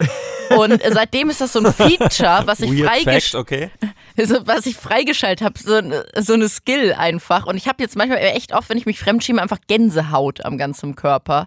Und 0.57 0.81
seitdem 0.91 1.29
ist 1.31 1.41
das 1.41 1.53
so 1.53 1.61
ein 1.61 1.73
Feature, 1.73 2.43
was 2.47 2.61
ich 2.61 2.71
freigesch 2.83 3.35
okay. 3.35 3.71
so, 4.17 4.47
was 4.47 4.67
ich 4.67 4.77
freigeschaltet 4.77 5.45
habe, 5.45 5.59
so, 5.59 5.75
eine- 5.75 6.05
so 6.19 6.33
eine 6.33 6.49
Skill 6.49 6.95
einfach. 6.95 7.47
Und 7.47 7.57
ich 7.57 7.69
habe 7.69 7.83
jetzt 7.83 7.95
manchmal 7.95 8.19
echt 8.19 8.55
oft, 8.55 8.69
wenn 8.71 8.79
ich 8.79 8.87
mich 8.87 8.99
fremdschäme, 8.99 9.41
einfach 9.41 9.59
Gänsehaut 9.69 10.45
am 10.45 10.57
ganzen 10.59 10.97
Körper. 10.97 11.47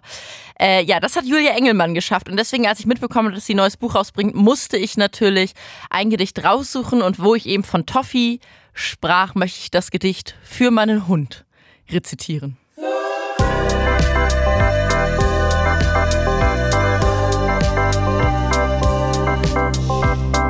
Äh, 0.60 0.84
ja, 0.84 1.00
das 1.00 1.16
hat 1.16 1.24
Julia 1.24 1.52
Engelmann 1.56 1.92
geschafft. 1.94 2.28
Und 2.28 2.36
deswegen, 2.38 2.66
als 2.66 2.78
ich 2.80 2.86
mitbekommen 2.86 3.26
habe, 3.28 3.34
dass 3.34 3.46
sie 3.46 3.54
ein 3.54 3.58
neues 3.58 3.76
Buch 3.76 3.94
rausbringt, 3.96 4.34
musste 4.34 4.76
ich 4.76 4.96
natürlich 4.96 5.52
ein 5.90 6.08
Gedicht 6.10 6.42
raussuchen. 6.44 7.02
Und 7.02 7.18
wo 7.18 7.34
ich 7.34 7.46
eben 7.46 7.64
von 7.64 7.84
Toffee 7.84 8.38
sprach, 8.74 9.34
möchte 9.34 9.58
ich 9.60 9.70
das 9.70 9.90
Gedicht 9.90 10.36
für 10.42 10.70
meinen 10.70 11.08
Hund 11.08 11.44
rezitieren. 11.90 12.56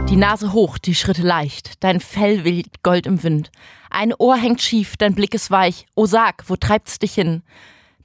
Die 0.08 0.16
Nase 0.16 0.52
hoch, 0.52 0.78
die 0.78 0.94
Schritte 0.94 1.22
leicht, 1.22 1.82
dein 1.82 1.98
Fell 1.98 2.44
weht 2.44 2.82
Gold 2.84 3.06
im 3.06 3.24
Wind. 3.24 3.50
Ein 3.90 4.14
Ohr 4.14 4.36
hängt 4.36 4.62
schief, 4.62 4.96
dein 4.96 5.16
Blick 5.16 5.34
ist 5.34 5.50
weich. 5.50 5.86
O 5.96 6.06
sag, 6.06 6.44
wo 6.48 6.54
treibt's 6.54 7.00
dich 7.00 7.14
hin? 7.14 7.42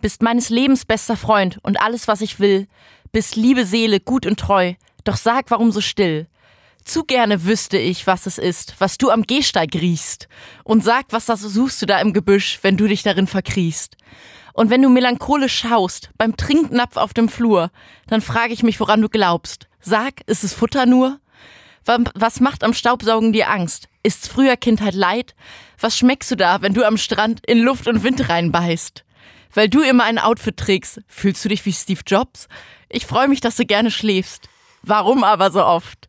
Bist 0.01 0.23
meines 0.23 0.49
Lebens 0.49 0.83
bester 0.83 1.15
Freund 1.15 1.59
und 1.61 1.79
alles, 1.79 2.07
was 2.07 2.21
ich 2.21 2.39
will. 2.39 2.67
Bist 3.11 3.35
liebe 3.35 3.65
Seele, 3.65 3.99
gut 3.99 4.25
und 4.25 4.39
treu. 4.39 4.73
Doch 5.03 5.15
sag, 5.15 5.51
warum 5.51 5.71
so 5.71 5.79
still? 5.79 6.27
Zu 6.83 7.03
gerne 7.03 7.45
wüsste 7.45 7.77
ich, 7.77 8.07
was 8.07 8.25
es 8.25 8.39
ist, 8.39 8.75
was 8.79 8.97
du 8.97 9.11
am 9.11 9.21
Gehsteig 9.21 9.75
riechst. 9.75 10.27
Und 10.63 10.83
sag, 10.83 11.05
was 11.11 11.27
das 11.27 11.41
suchst 11.41 11.81
du 11.83 11.85
da 11.85 11.99
im 11.99 12.13
Gebüsch, 12.13 12.59
wenn 12.63 12.77
du 12.77 12.87
dich 12.87 13.03
darin 13.03 13.27
verkriechst. 13.27 13.95
Und 14.53 14.71
wenn 14.71 14.81
du 14.81 14.89
melancholisch 14.89 15.59
schaust, 15.59 16.09
beim 16.17 16.35
Trinknapf 16.35 16.97
auf 16.97 17.13
dem 17.13 17.29
Flur, 17.29 17.69
dann 18.07 18.21
frage 18.21 18.53
ich 18.53 18.63
mich, 18.63 18.79
woran 18.79 19.01
du 19.01 19.07
glaubst. 19.07 19.67
Sag, 19.79 20.21
ist 20.25 20.43
es 20.43 20.53
Futter 20.53 20.87
nur? 20.87 21.19
Wa- 21.85 21.99
Was 22.15 22.39
macht 22.39 22.63
am 22.63 22.73
Staubsaugen 22.73 23.33
dir 23.33 23.49
Angst? 23.49 23.87
Ist's 24.03 24.27
früher 24.27 24.57
Kindheit 24.57 24.93
Leid? 24.93 25.35
Was 25.79 25.97
schmeckst 25.97 26.29
du 26.31 26.35
da, 26.35 26.61
wenn 26.61 26.73
du 26.73 26.85
am 26.85 26.97
Strand 26.97 27.45
in 27.47 27.59
Luft 27.59 27.87
und 27.87 28.03
Wind 28.03 28.29
reinbeißt? 28.29 29.03
Weil 29.53 29.67
du 29.69 29.81
immer 29.81 30.03
ein 30.05 30.17
Outfit 30.19 30.57
trägst, 30.57 31.01
fühlst 31.07 31.43
du 31.43 31.49
dich 31.49 31.65
wie 31.65 31.73
Steve 31.73 32.01
Jobs? 32.07 32.47
Ich 32.89 33.05
freue 33.05 33.27
mich, 33.27 33.41
dass 33.41 33.55
du 33.57 33.65
gerne 33.65 33.91
schläfst. 33.91 34.47
Warum 34.83 35.23
aber 35.23 35.51
so 35.51 35.63
oft? 35.63 36.07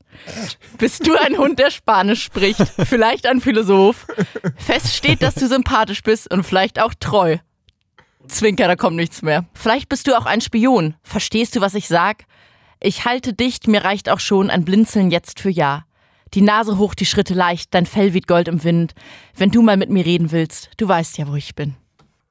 Bist 0.78 1.06
du 1.06 1.14
ein 1.16 1.36
Hund, 1.36 1.58
der 1.58 1.70
Spanisch 1.70 2.22
spricht? 2.24 2.62
Vielleicht 2.86 3.26
ein 3.26 3.40
Philosoph? 3.40 4.06
Fest 4.56 4.94
steht, 4.94 5.22
dass 5.22 5.34
du 5.34 5.46
sympathisch 5.48 6.02
bist 6.02 6.30
und 6.30 6.44
vielleicht 6.44 6.80
auch 6.80 6.94
treu. 6.98 7.38
Zwinker, 8.28 8.68
da 8.68 8.76
kommt 8.76 8.96
nichts 8.96 9.22
mehr. 9.22 9.46
Vielleicht 9.54 9.88
bist 9.88 10.06
du 10.06 10.16
auch 10.16 10.26
ein 10.26 10.40
Spion. 10.40 10.94
Verstehst 11.02 11.56
du, 11.56 11.60
was 11.60 11.74
ich 11.74 11.88
sag? 11.88 12.24
Ich 12.84 13.04
halte 13.04 13.32
dicht, 13.32 13.68
mir 13.68 13.84
reicht 13.84 14.08
auch 14.08 14.18
schon 14.18 14.50
ein 14.50 14.64
Blinzeln 14.64 15.12
jetzt 15.12 15.38
für 15.38 15.50
Ja. 15.50 15.84
Die 16.34 16.40
Nase 16.40 16.78
hoch, 16.78 16.94
die 16.94 17.06
Schritte 17.06 17.32
leicht, 17.32 17.72
dein 17.74 17.86
Fell 17.86 18.12
weht 18.12 18.26
Gold 18.26 18.48
im 18.48 18.64
Wind. 18.64 18.94
Wenn 19.36 19.50
du 19.52 19.62
mal 19.62 19.76
mit 19.76 19.88
mir 19.88 20.04
reden 20.04 20.32
willst, 20.32 20.68
du 20.78 20.88
weißt 20.88 21.16
ja, 21.18 21.28
wo 21.28 21.36
ich 21.36 21.54
bin. 21.54 21.76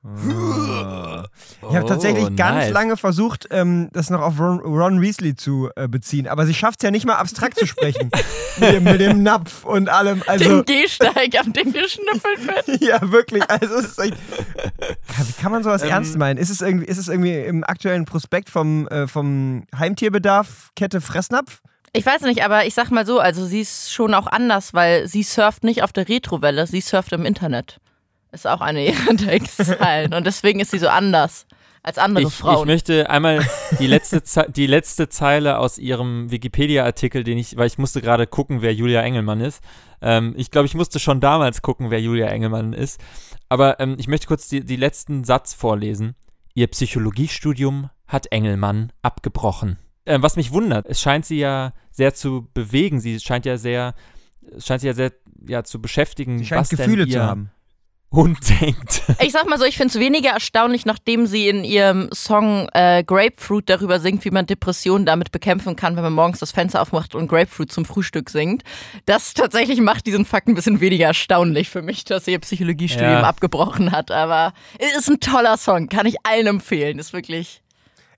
Ich 0.04 1.76
habe 1.76 1.86
tatsächlich 1.88 2.26
Oh, 2.26 2.32
ganz 2.36 2.66
nice. 2.66 2.72
lange 2.72 2.98
versucht, 2.98 3.48
ähm, 3.52 3.90
das 3.94 4.10
noch 4.10 4.22
auf 4.22 4.40
Ron, 4.40 4.60
Ron 4.60 5.00
Weasley 5.02 5.36
zu 5.36 5.70
äh, 5.76 5.88
beziehen, 5.88 6.28
aber 6.28 6.48
sie 6.48 6.56
schafft 6.56 6.80
es 6.82 6.84
ja 6.84 6.92
nicht 6.92 7.06
mal 7.06 7.16
abstrakt 7.16 7.60
zu 7.60 7.68
sprechen. 7.68 8.10
mit, 8.60 8.74
dem, 8.74 8.84
mit 8.84 9.00
dem 9.00 9.22
Napf 9.22 9.64
und 9.64 9.90
allem. 9.90 10.24
Also, 10.26 10.64
Den 10.64 10.66
Gehsteig, 10.66 11.36
auf 11.40 11.52
dem 11.52 11.72
geschnüffelt 11.72 12.48
wird. 12.48 12.82
ja, 12.82 13.00
wirklich. 13.12 13.44
Also, 13.48 13.76
es 13.76 13.86
ist 13.86 14.00
echt, 14.00 14.16
kann, 15.08 15.28
wie 15.28 15.42
kann 15.42 15.52
man 15.52 15.64
sowas 15.64 15.84
Ähm, 15.84 15.90
ernst 15.90 16.18
meinen? 16.18 16.38
Ist 16.38 16.50
es 16.50 16.62
irgendwie, 16.62 16.88
ist 16.88 16.98
es 16.98 17.08
irgendwie 17.08 17.36
im 17.36 17.64
aktuellen 17.64 18.06
Prospekt 18.06 18.50
vom, 18.50 18.88
äh, 18.88 19.08
vom 19.08 19.66
Heimtierbedarf 19.78 20.72
Kette 20.76 21.00
Fressnapf? 21.02 21.62
Ich 21.94 22.06
weiß 22.06 22.22
nicht, 22.24 22.44
aber 22.44 22.66
ich 22.66 22.74
sag 22.74 22.90
mal 22.90 23.06
so, 23.06 23.20
also 23.20 23.46
sie 23.46 23.62
ist 23.62 23.94
schon 23.94 24.14
auch 24.16 24.28
anders, 24.28 24.74
weil 24.74 25.08
sie 25.08 25.24
surft 25.24 25.64
nicht 25.64 25.84
auf 25.84 25.92
der 25.94 26.08
Retrowelle, 26.10 26.66
sie 26.66 26.82
surft 26.82 27.12
im 27.12 27.26
Internet. 27.26 27.78
Ist 28.32 28.48
auch 28.48 28.62
eine 28.62 28.86
ihrer 28.88 29.16
Textzeilen. 29.16 30.14
Und 30.14 30.26
deswegen 30.26 30.60
ist 30.60 30.72
sie 30.72 30.80
so 30.80 30.88
anders 30.88 31.46
als 31.84 31.98
andere 31.98 32.24
Ich, 32.24 32.30
ich 32.30 32.36
Frauen. 32.36 32.68
möchte 32.68 33.10
einmal 33.10 33.46
die 33.80 33.88
letzte, 33.88 34.24
Ze 34.24 34.46
die 34.50 34.68
letzte 34.68 35.10
Zeile 35.10 35.58
aus 35.58 35.78
ihrem 35.78 36.30
Wikipedia-Artikel, 36.30 37.24
den 37.24 37.38
ich, 37.38 37.58
weil 37.58 37.68
ich 37.68 37.78
musste 37.78 38.02
gerade 38.02 38.28
gucken, 38.28 38.62
wer 38.62 38.74
Julia 38.74 39.02
Engelmann 39.02 39.42
ist. 39.42 39.64
Ähm, 40.02 40.34
ich 40.38 40.52
glaube, 40.52 40.68
ich 40.68 40.76
musste 40.76 41.00
schon 41.00 41.20
damals 41.20 41.62
gucken, 41.62 41.90
wer 41.90 42.00
Julia 42.00 42.28
Engelmann 42.28 42.74
ist. 42.74 43.02
Aber 43.50 43.80
ähm, 43.80 43.96
ich 43.98 44.08
möchte 44.08 44.28
kurz 44.28 44.48
die, 44.48 44.64
die 44.64 44.76
letzten 44.76 45.24
Satz 45.24 45.54
vorlesen. 45.54 46.16
Ihr 46.54 46.68
Psychologiestudium 46.68 47.90
hat 48.08 48.32
Engelmann 48.32 48.92
abgebrochen. 49.02 49.78
Ähm, 50.06 50.24
was 50.24 50.36
mich 50.36 50.52
wundert, 50.52 50.86
es 50.88 51.02
scheint 51.02 51.26
sie 51.26 51.40
ja 51.40 51.74
sehr 51.92 52.14
zu 52.14 52.48
bewegen. 52.54 53.00
Sie 53.00 53.20
scheint 53.20 53.46
ja 53.46 53.58
sehr, 53.58 53.94
scheint 54.58 54.82
sie 54.82 54.88
ja 54.88 54.94
sehr 54.94 55.12
ja, 55.48 55.64
zu 55.64 55.82
beschäftigen, 55.82 56.38
Sie 56.40 56.46
scheint 56.46 56.62
was 56.62 56.70
Gefühle 56.70 57.06
denn 57.06 57.08
ihr 57.08 57.20
zu 57.20 57.24
haben. 57.24 57.52
Hund 58.12 58.38
denkt. 58.62 59.04
Ich 59.22 59.32
sag 59.32 59.48
mal 59.48 59.58
so, 59.58 59.64
ich 59.64 59.78
finde 59.78 59.94
es 59.94 60.00
weniger 60.00 60.32
erstaunlich, 60.32 60.86
nachdem 60.86 61.28
sie 61.28 61.48
in 61.48 61.64
ihrem 61.64 62.10
Song 62.14 62.68
äh, 62.74 63.04
Grapefruit 63.06 63.70
darüber 63.70 64.00
singt, 64.02 64.26
wie 64.26 64.32
man 64.32 64.46
Depressionen 64.46 65.06
damit 65.06 65.32
bekämpfen 65.32 65.76
kann, 65.78 65.96
wenn 65.96 66.04
man 66.04 66.14
morgens 66.14 66.40
das 66.40 66.52
Fenster 66.52 66.82
aufmacht 66.82 67.16
und 67.16 67.28
Grapefruit 67.30 67.72
zum 67.72 67.86
Frühstück 67.86 68.30
singt. 68.30 68.64
Das 69.06 69.34
tatsächlich 69.34 69.80
macht 69.80 70.08
diesen 70.08 70.26
Fakt 70.26 70.48
ein 70.50 70.56
bisschen 70.56 70.82
weniger 70.82 71.06
erstaunlich 71.08 71.70
für 71.70 71.82
mich, 71.82 72.04
dass 72.04 72.26
sie 72.26 72.32
ihr 72.32 72.40
Psychologiestudium 72.40 73.12
Ja. 73.12 73.24
abgebrochen 73.24 73.92
hat. 73.94 74.12
Aber 74.12 74.52
es 74.78 74.98
ist 74.98 75.10
ein 75.10 75.20
toller 75.22 75.56
Song, 75.58 75.88
kann 75.88 76.06
ich 76.06 76.18
allen 76.24 76.48
empfehlen. 76.48 77.00
Ist 77.00 77.14
wirklich. 77.14 77.62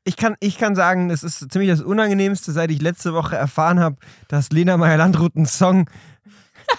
Ich 0.05 0.17
kann, 0.17 0.35
ich 0.39 0.57
kann 0.57 0.75
sagen, 0.75 1.11
es 1.11 1.21
ist 1.23 1.51
ziemlich 1.51 1.69
das 1.69 1.81
Unangenehmste, 1.81 2.51
seit 2.51 2.71
ich 2.71 2.81
letzte 2.81 3.13
Woche 3.13 3.35
erfahren 3.35 3.79
habe, 3.79 3.97
dass 4.27 4.49
Lena 4.51 4.75
Meyer-Landrut 4.75 5.35
einen 5.35 5.45
Song 5.45 5.87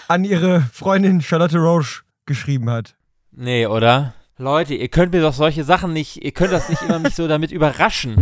an 0.09 0.25
ihre 0.25 0.61
Freundin 0.73 1.21
Charlotte 1.21 1.57
Roche 1.57 2.01
geschrieben 2.25 2.69
hat. 2.69 2.94
Nee, 3.37 3.67
oder? 3.67 4.13
Leute, 4.37 4.75
ihr 4.75 4.87
könnt 4.87 5.11
mir 5.11 5.21
doch 5.21 5.33
solche 5.33 5.65
Sachen 5.65 5.91
nicht, 5.91 6.23
ihr 6.23 6.31
könnt 6.31 6.53
das 6.53 6.69
nicht 6.69 6.81
immer 6.83 6.99
mich 6.99 7.15
so 7.15 7.27
damit 7.27 7.51
überraschen. 7.51 8.15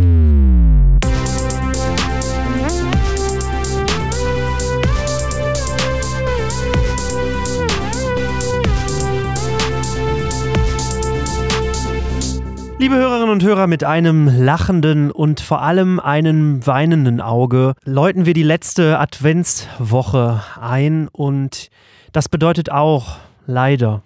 Liebe 12.80 12.96
Hörerinnen 12.96 13.30
und 13.30 13.44
Hörer, 13.44 13.68
mit 13.68 13.84
einem 13.84 14.26
lachenden 14.26 15.12
und 15.12 15.38
vor 15.38 15.62
allem 15.62 16.00
einem 16.00 16.66
weinenden 16.66 17.20
Auge 17.20 17.74
läuten 17.84 18.26
wir 18.26 18.34
die 18.34 18.42
letzte 18.42 18.98
Adventswoche 18.98 20.42
ein 20.60 21.06
und 21.06 21.70
das 22.10 22.28
bedeutet 22.28 22.72
auch 22.72 23.18
leider, 23.46 24.02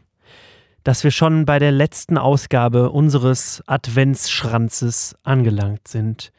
dass 0.89 1.05
wir 1.05 1.11
schon 1.11 1.45
bei 1.45 1.59
der 1.59 1.71
letzten 1.71 2.17
Ausgabe 2.17 2.89
unseres 2.89 3.63
Adventsschranzes 3.67 5.17
angelangt 5.23 5.87
sind. 5.87 6.33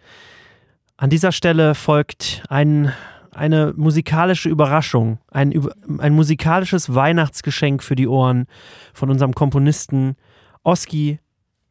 An 0.98 1.12
dieser 1.12 1.32
Stelle 1.32 1.76
folgt 1.76 2.42
ein, 2.50 2.92
eine 3.32 3.76
musikalische 3.78 4.50
Überraschung, 4.50 5.20
ein, 5.30 5.54
ein 6.00 6.16
musikalisches 6.16 6.96
Weihnachtsgeschenk 6.96 7.84
für 7.84 7.96
die 7.96 8.08
Ohren 8.08 8.48
von 8.92 9.12
unserem 9.12 9.36
Komponisten 9.36 10.16
Oski 10.64 11.20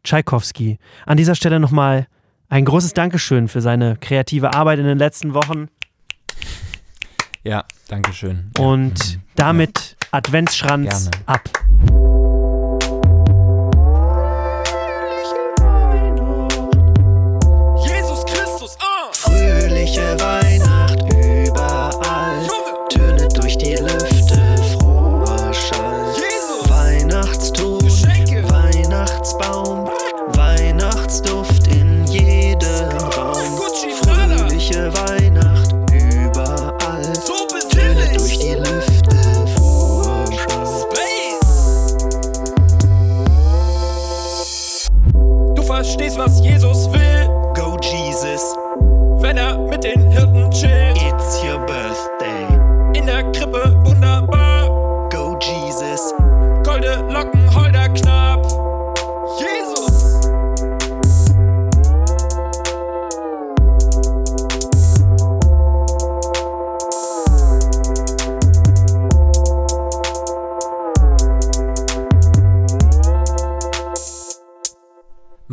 Tschaikowski. 0.04 0.78
An 1.04 1.16
dieser 1.16 1.34
Stelle 1.34 1.58
nochmal 1.58 2.06
ein 2.48 2.64
großes 2.64 2.94
Dankeschön 2.94 3.48
für 3.48 3.60
seine 3.60 3.96
kreative 3.96 4.54
Arbeit 4.54 4.78
in 4.78 4.84
den 4.86 4.98
letzten 4.98 5.34
Wochen 5.34 5.66
Ja, 7.42 7.64
Dankeschön. 7.88 8.52
und 8.56 9.18
damit 9.34 9.96
Adventsschranz 10.12 11.10
Gerne. 11.10 11.26
ab. 11.26 12.37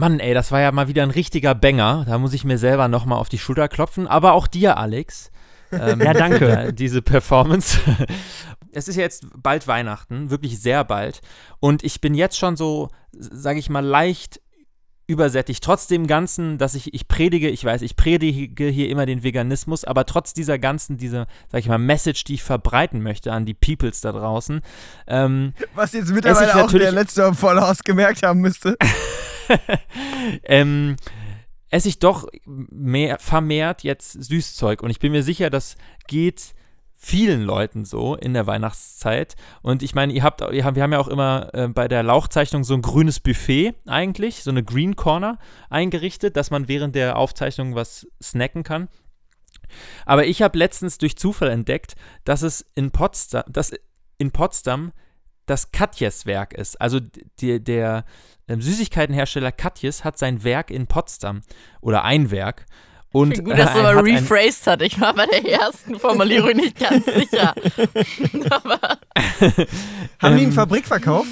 Mann, 0.06 0.20
ey, 0.20 0.36
das 0.36 0.52
war 0.52 0.62
ja 0.62 0.72
mal 0.72 0.88
wieder 0.88 1.02
ein 1.02 1.10
richtiger 1.10 1.56
Banger. 1.56 2.06
Da 2.08 2.20
muss 2.20 2.34
ich 2.34 2.44
mir 2.44 2.60
selber 2.60 2.88
nochmal 2.88 3.18
auf 3.18 3.28
die 3.28 3.40
Schulter 3.40 3.68
klopfen. 3.68 4.08
Aber 4.08 4.34
auch 4.34 4.46
dir, 4.46 4.78
Alex. 4.78 5.32
Ähm, 5.72 6.00
Ja, 6.00 6.14
danke. 6.14 6.74
Diese 6.78 7.02
Performance. 7.02 7.80
Es 8.72 8.88
ist 8.88 8.98
ja 8.98 9.02
jetzt 9.02 9.26
bald 9.36 9.68
Weihnachten, 9.68 10.30
wirklich 10.30 10.62
sehr 10.62 10.84
bald. 10.84 11.22
Und 11.60 11.84
ich 11.84 12.02
bin 12.02 12.14
jetzt 12.14 12.38
schon 12.38 12.56
so, 12.56 12.90
sage 13.14 13.58
ich 13.58 13.72
mal, 13.72 13.84
leicht 13.84 14.42
übersättigt. 15.08 15.64
Trotz 15.64 15.88
dem 15.88 16.08
Ganzen, 16.08 16.58
dass 16.58 16.76
ich, 16.76 16.94
ich 16.94 17.08
predige, 17.08 17.50
ich 17.50 17.64
weiß, 17.64 17.82
ich 17.82 17.96
predige 17.96 18.68
hier 18.68 18.90
immer 18.90 19.06
den 19.06 19.24
Veganismus, 19.24 19.84
aber 19.84 20.06
trotz 20.06 20.34
dieser 20.34 20.58
ganzen, 20.58 20.98
dieser, 20.98 21.28
sag 21.52 21.60
ich 21.60 21.68
mal, 21.68 21.78
Message, 21.78 22.24
die 22.24 22.36
ich 22.36 22.44
verbreiten 22.44 23.02
möchte 23.02 23.32
an 23.32 23.46
die 23.46 23.54
Peoples 23.54 24.02
da 24.02 24.12
draußen, 24.12 24.62
ähm, 25.08 25.54
Was 25.76 25.94
jetzt 25.94 26.12
mittlerweile 26.12 26.64
auch 26.64 26.72
der 26.72 26.92
letzte 26.92 27.34
Vollhaus 27.34 27.84
gemerkt 27.84 28.24
haben 28.24 28.42
müsste. 28.42 28.78
ähm, 30.44 30.96
esse 31.70 31.90
ich 31.90 32.00
doch 32.00 32.28
mehr, 32.46 33.20
vermehrt 33.20 33.84
jetzt 33.84 34.12
Süßzeug. 34.24 34.82
Und 34.82 34.90
ich 34.90 35.00
bin 35.00 35.12
mir 35.12 35.24
sicher, 35.24 35.50
das 35.50 35.76
geht 36.08 36.56
vielen 37.06 37.44
Leuten 37.44 37.86
so 37.86 38.16
in 38.16 38.34
der 38.34 38.48
Weihnachtszeit. 38.48 39.36
Und 39.62 39.84
ich 39.84 39.94
meine, 39.94 40.12
ihr 40.12 40.24
habt, 40.24 40.42
ihr 40.42 40.66
habt, 40.66 40.76
wir 40.76 40.82
haben 40.82 40.92
ja 40.92 40.98
auch 40.98 41.08
immer 41.08 41.54
äh, 41.54 41.68
bei 41.68 41.88
der 41.88 42.02
Lauchzeichnung 42.02 42.64
so 42.64 42.74
ein 42.74 42.82
grünes 42.82 43.20
Buffet 43.20 43.76
eigentlich, 43.86 44.42
so 44.42 44.50
eine 44.50 44.64
Green 44.64 44.96
Corner 44.96 45.38
eingerichtet, 45.70 46.36
dass 46.36 46.50
man 46.50 46.68
während 46.68 46.96
der 46.96 47.18
Aufzeichnung 47.18 47.76
was 47.76 48.08
snacken 48.24 48.64
kann. 48.64 48.90
Aber 50.08 50.26
ich 50.26 50.42
habe 50.42 50.58
letztens 50.58 50.98
durch 50.98 51.16
Zufall 51.16 51.50
entdeckt, 51.50 51.96
dass 52.24 52.42
es 52.42 52.66
in 52.74 52.90
Potsdam, 52.90 53.44
dass 53.50 53.72
in 54.18 54.32
Potsdam 54.32 54.92
das 55.46 55.72
Katjes-Werk 55.72 56.54
ist. 56.54 56.82
Also 56.82 57.00
die, 57.40 57.64
der 57.64 58.06
ähm, 58.48 58.64
Süßigkeitenhersteller 58.64 59.52
Katjes 59.52 60.04
hat 60.04 60.18
sein 60.18 60.44
Werk 60.44 60.72
in 60.72 60.88
Potsdam 60.88 61.42
oder 61.82 62.04
ein 62.04 62.32
Werk. 62.32 62.66
Und 63.16 63.46
Gut, 63.46 63.58
dass 63.58 63.72
du 63.72 63.82
mal 63.82 63.98
rephrased 63.98 64.68
hat. 64.68 64.82
Ich 64.82 65.00
war 65.00 65.14
bei 65.14 65.26
der 65.26 65.46
ersten 65.50 65.98
Formulierung 65.98 66.52
nicht 66.58 66.78
ganz 66.78 67.06
sicher. 67.06 67.56
Aber 68.50 68.78
Haben 68.82 69.56
die 69.56 70.26
Ähm, 70.26 70.34
einen 70.38 70.52
Fabrikverkauf? 70.52 71.26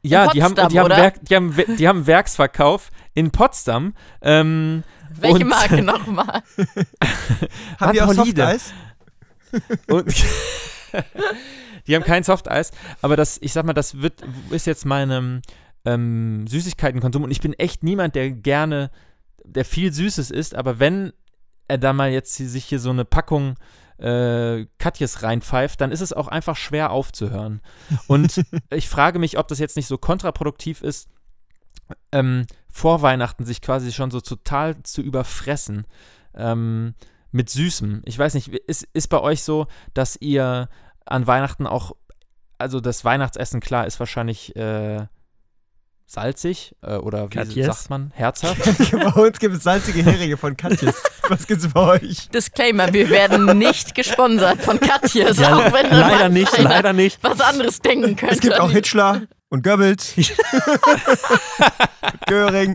Ja, 0.00 0.28
die 0.28 0.42
haben, 0.42 0.54
die, 0.54 0.80
haben? 0.80 0.88
Werk, 0.88 1.16
die, 1.26 1.36
haben, 1.36 1.54
die 1.76 1.86
haben 1.86 2.06
Werksverkauf 2.06 2.88
in 3.12 3.32
Potsdam. 3.32 3.92
Ähm, 4.22 4.82
welche 5.10 5.40
Und- 5.40 5.48
Marke 5.48 5.82
nochmal? 5.82 6.42
Haben 7.78 7.92
die 7.92 8.00
auch. 8.00 8.14
Softeis? 8.14 8.72
und 9.90 10.14
die 11.86 11.94
haben 11.94 12.04
kein 12.04 12.22
Softeis, 12.22 12.70
aber 13.02 13.16
das, 13.16 13.36
ich 13.42 13.52
sag 13.52 13.66
mal, 13.66 13.74
das 13.74 14.00
wird, 14.00 14.22
ist 14.48 14.66
jetzt 14.66 14.86
meinem 14.86 15.42
ähm, 15.84 16.46
Süßigkeitenkonsum 16.46 17.24
und 17.24 17.30
ich 17.30 17.42
bin 17.42 17.52
echt 17.52 17.82
niemand, 17.82 18.14
der 18.14 18.30
gerne, 18.30 18.90
der 19.48 19.64
viel 19.64 19.92
Süßes 19.92 20.30
isst, 20.30 20.54
aber 20.54 20.78
wenn 20.78 21.12
er 21.66 21.78
da 21.78 21.92
mal 21.92 22.10
jetzt 22.10 22.34
sich 22.34 22.64
hier 22.64 22.80
so 22.80 22.90
eine 22.90 23.04
Packung 23.04 23.56
äh, 23.98 24.66
Katjes 24.78 25.22
reinpfeift, 25.22 25.80
dann 25.80 25.92
ist 25.92 26.00
es 26.00 26.12
auch 26.12 26.28
einfach 26.28 26.56
schwer 26.56 26.90
aufzuhören. 26.90 27.60
Und 28.06 28.44
ich 28.70 28.88
frage 28.88 29.18
mich, 29.18 29.38
ob 29.38 29.48
das 29.48 29.58
jetzt 29.58 29.76
nicht 29.76 29.88
so 29.88 29.98
kontraproduktiv 29.98 30.82
ist, 30.82 31.08
ähm, 32.12 32.46
vor 32.68 33.02
Weihnachten 33.02 33.44
sich 33.44 33.60
quasi 33.60 33.92
schon 33.92 34.10
so 34.10 34.20
total 34.20 34.82
zu 34.82 35.02
überfressen 35.02 35.86
ähm, 36.34 36.94
mit 37.32 37.50
Süßem. 37.50 38.02
Ich 38.04 38.18
weiß 38.18 38.34
nicht, 38.34 38.48
ist, 38.48 38.86
ist 38.92 39.08
bei 39.08 39.20
euch 39.20 39.42
so, 39.42 39.66
dass 39.94 40.16
ihr 40.16 40.68
an 41.04 41.26
Weihnachten 41.26 41.66
auch, 41.66 41.96
also 42.58 42.80
das 42.80 43.04
Weihnachtsessen, 43.04 43.60
klar, 43.60 43.86
ist 43.86 43.98
wahrscheinlich 43.98 44.54
äh, 44.56 45.06
salzig 46.10 46.74
äh, 46.82 46.94
oder 46.96 47.26
wie 47.30 47.34
Katjes. 47.34 47.66
sagt 47.66 47.90
man, 47.90 48.10
herzhaft. 48.14 48.62
bei 48.92 49.12
uns 49.22 49.38
gibt 49.38 49.54
es 49.56 49.62
salzige 49.62 50.02
Heringe 50.02 50.38
von 50.38 50.56
Katjes. 50.56 50.94
Was 51.28 51.46
gibt's 51.46 51.68
bei 51.68 51.80
euch? 52.00 52.28
Disclaimer, 52.30 52.90
wir 52.94 53.10
werden 53.10 53.58
nicht 53.58 53.94
gesponsert 53.94 54.62
von 54.62 54.80
Katjes, 54.80 55.38
Ja, 55.38 55.54
auch 55.54 55.70
wenn 55.72 55.90
leider 55.90 56.30
nicht, 56.30 56.56
leider 56.58 56.94
nicht. 56.94 57.22
was 57.22 57.40
anderes 57.42 57.80
denken 57.80 58.16
könnte. 58.16 58.34
Es 58.34 58.40
gibt 58.40 58.58
auch 58.58 58.70
Hitchler 58.70 59.22
und 59.50 59.62
Goebbels. 59.62 60.14
Göring. 62.26 62.74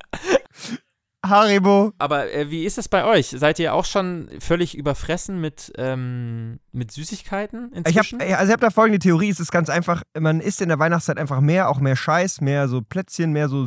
Haribo. 1.26 1.94
Aber 2.00 2.32
äh, 2.34 2.50
wie 2.52 2.66
ist 2.66 2.78
das 2.78 2.90
bei 2.90 3.06
euch? 3.06 3.28
Seid 3.38 3.60
ihr 3.60 3.74
auch 3.74 3.86
schon 3.86 4.30
völlig 4.40 4.78
überfressen 4.78 5.40
mit, 5.40 5.72
ähm, 5.78 6.60
mit 6.72 6.92
Süßigkeiten 6.92 7.72
Ich 7.72 7.78
inzwischen? 7.78 8.20
habe 8.20 8.38
also 8.38 8.50
ich 8.50 8.54
hab 8.54 8.62
da 8.62 8.70
folgende 8.70 9.00
Theorie, 9.00 9.30
es 9.30 9.40
ist 9.40 9.52
ganz 9.52 9.70
einfach, 9.70 10.04
man 10.20 10.42
isst 10.42 10.62
in 10.62 10.70
der 10.70 10.80
Weihnachtszeit 10.80 11.18
einfach 11.18 11.40
mehr, 11.40 11.70
auch 11.70 11.80
mehr 11.80 11.96
Scheiß, 11.96 12.42
mehr 12.42 12.68
so 12.68 12.82
Plätzchen, 12.82 13.32
mehr 13.32 13.48
so 13.50 13.66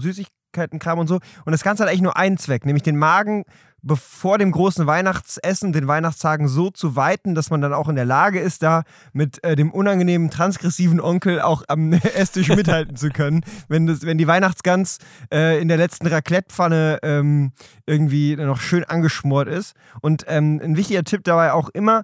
Süßigkeitenkram 0.57 0.99
und 0.99 1.07
so. 1.07 1.17
Und 1.45 1.53
das 1.53 1.63
Ganze 1.63 1.83
hat 1.83 1.91
eigentlich 1.91 2.03
nur 2.03 2.17
einen 2.17 2.39
Zweck, 2.39 2.65
nämlich 2.65 2.83
den 2.83 2.97
Magen 2.97 3.45
bevor 3.83 4.37
dem 4.37 4.51
großen 4.51 4.89
Weihnachtsessen, 4.89 5.73
den 5.73 5.87
Weihnachtstagen 5.87 6.49
so 6.49 6.71
zu 6.71 6.97
weiten, 6.97 7.37
dass 7.37 7.51
man 7.51 7.61
dann 7.61 7.73
auch 7.73 7.89
in 7.89 7.95
der 7.95 8.05
Lage 8.05 8.41
ist, 8.41 8.65
da 8.65 8.83
mit 9.13 9.45
äh, 9.45 9.55
dem 9.55 9.71
unangenehmen, 9.71 10.29
transgressiven 10.29 11.01
Onkel 11.01 11.41
auch 11.41 11.63
am 11.69 11.93
Esstisch 12.17 12.49
mithalten 12.49 12.97
zu 12.97 13.11
können. 13.11 13.45
Wenn, 13.69 13.87
das, 13.87 14.03
wenn 14.03 14.19
die 14.19 14.27
Weihnachtsgans 14.27 14.99
äh, 15.33 15.61
in 15.61 15.69
der 15.69 15.77
letzten 15.77 16.09
Raclette-Pfanne 16.09 16.99
ähm, 17.05 17.53
irgendwie 17.85 18.35
noch 18.35 18.61
schön 18.61 18.83
angeschmort 18.83 19.47
ist. 19.47 19.77
Und 20.01 20.25
ähm, 20.27 20.61
ein 20.61 20.77
wichtiger 20.77 21.05
Tipp 21.05 21.23
dabei 21.23 21.53
auch 21.53 21.69
immer, 21.69 22.03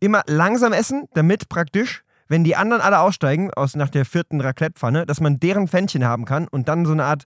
immer 0.00 0.24
langsam 0.26 0.74
essen, 0.74 1.08
damit 1.14 1.48
praktisch, 1.48 2.02
wenn 2.28 2.44
die 2.44 2.56
anderen 2.56 2.82
alle 2.82 2.98
aussteigen, 2.98 3.50
aus 3.54 3.74
nach 3.74 3.88
der 3.88 4.04
vierten 4.04 4.42
Raclette-Pfanne, 4.42 5.06
dass 5.06 5.20
man 5.20 5.40
deren 5.40 5.66
Pfännchen 5.66 6.04
haben 6.04 6.26
kann 6.26 6.46
und 6.46 6.68
dann 6.68 6.84
so 6.84 6.92
eine 6.92 7.04
Art 7.04 7.24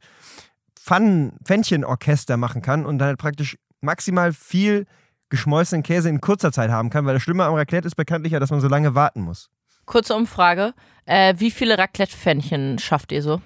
Pfännchenorchester 0.87 2.37
machen 2.37 2.62
kann 2.62 2.87
und 2.87 2.99
dann 2.99 3.09
halt 3.09 3.18
praktisch 3.18 3.59
maximal 3.81 4.33
viel 4.33 4.87
geschmolzenen 5.29 5.83
Käse 5.83 6.09
in 6.09 6.20
kurzer 6.20 6.53
Zeit 6.53 6.70
haben 6.70 6.90
kann, 6.90 7.05
weil 7.07 7.14
das 7.14 7.22
Schlimme 7.22 7.44
am 7.44 7.55
Raclette 7.55 7.87
ist 7.87 7.96
bekanntlich 7.96 8.33
ja, 8.33 8.38
dass 8.38 8.51
man 8.51 8.61
so 8.61 8.68
lange 8.68 8.94
warten 8.94 9.22
muss. 9.22 9.51
Kurze 9.85 10.14
Umfrage. 10.14 10.75
Äh, 11.05 11.35
wie 11.38 11.51
viele 11.51 11.77
Raclette-Pfännchen 11.79 12.79
schafft 12.79 13.11
ihr 13.12 13.22
so? 13.22 13.40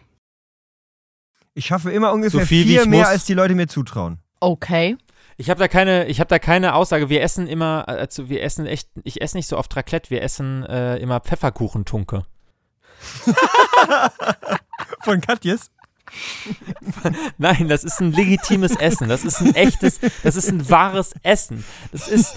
Ich 1.55 1.67
schaffe 1.67 1.91
immer 1.91 2.13
ungefähr 2.13 2.41
So 2.41 2.47
viel, 2.47 2.67
vier 2.67 2.87
mehr, 2.87 3.01
muss. 3.01 3.09
als 3.09 3.25
die 3.25 3.35
Leute 3.35 3.55
mir 3.55 3.67
zutrauen. 3.67 4.19
Okay. 4.41 4.97
Ich 5.37 5.49
habe 5.49 5.59
da 5.59 5.69
keine, 5.69 6.07
ich 6.07 6.21
habe 6.21 6.29
da 6.29 6.39
keine 6.39 6.75
Aussage. 6.75 7.09
Wir 7.09 7.23
essen 7.23 7.47
immer, 7.47 7.89
also 7.89 8.29
wir 8.29 8.43
essen 8.43 8.67
echt, 8.67 8.89
ich 9.05 9.23
esse 9.23 9.37
nicht 9.37 9.47
so 9.49 9.57
oft 9.57 9.75
Raclette, 9.75 10.11
wir 10.11 10.23
essen 10.23 10.65
äh, 10.65 10.97
immer 10.99 11.21
Pfefferkuchentunke. 11.21 12.25
Von 15.03 15.21
Katjes? 15.23 15.71
Nein, 17.39 17.69
das 17.69 17.85
ist 17.85 18.01
ein 18.01 18.13
legitimes 18.13 18.77
Essen. 18.77 19.09
Das 19.09 19.25
ist 19.25 19.41
ein 19.41 19.55
echtes, 19.55 20.01
das 20.23 20.37
ist 20.37 20.49
ein 20.49 20.69
wahres 20.69 21.13
Essen. 21.23 21.65
Das 21.93 22.09
ist 22.09 22.37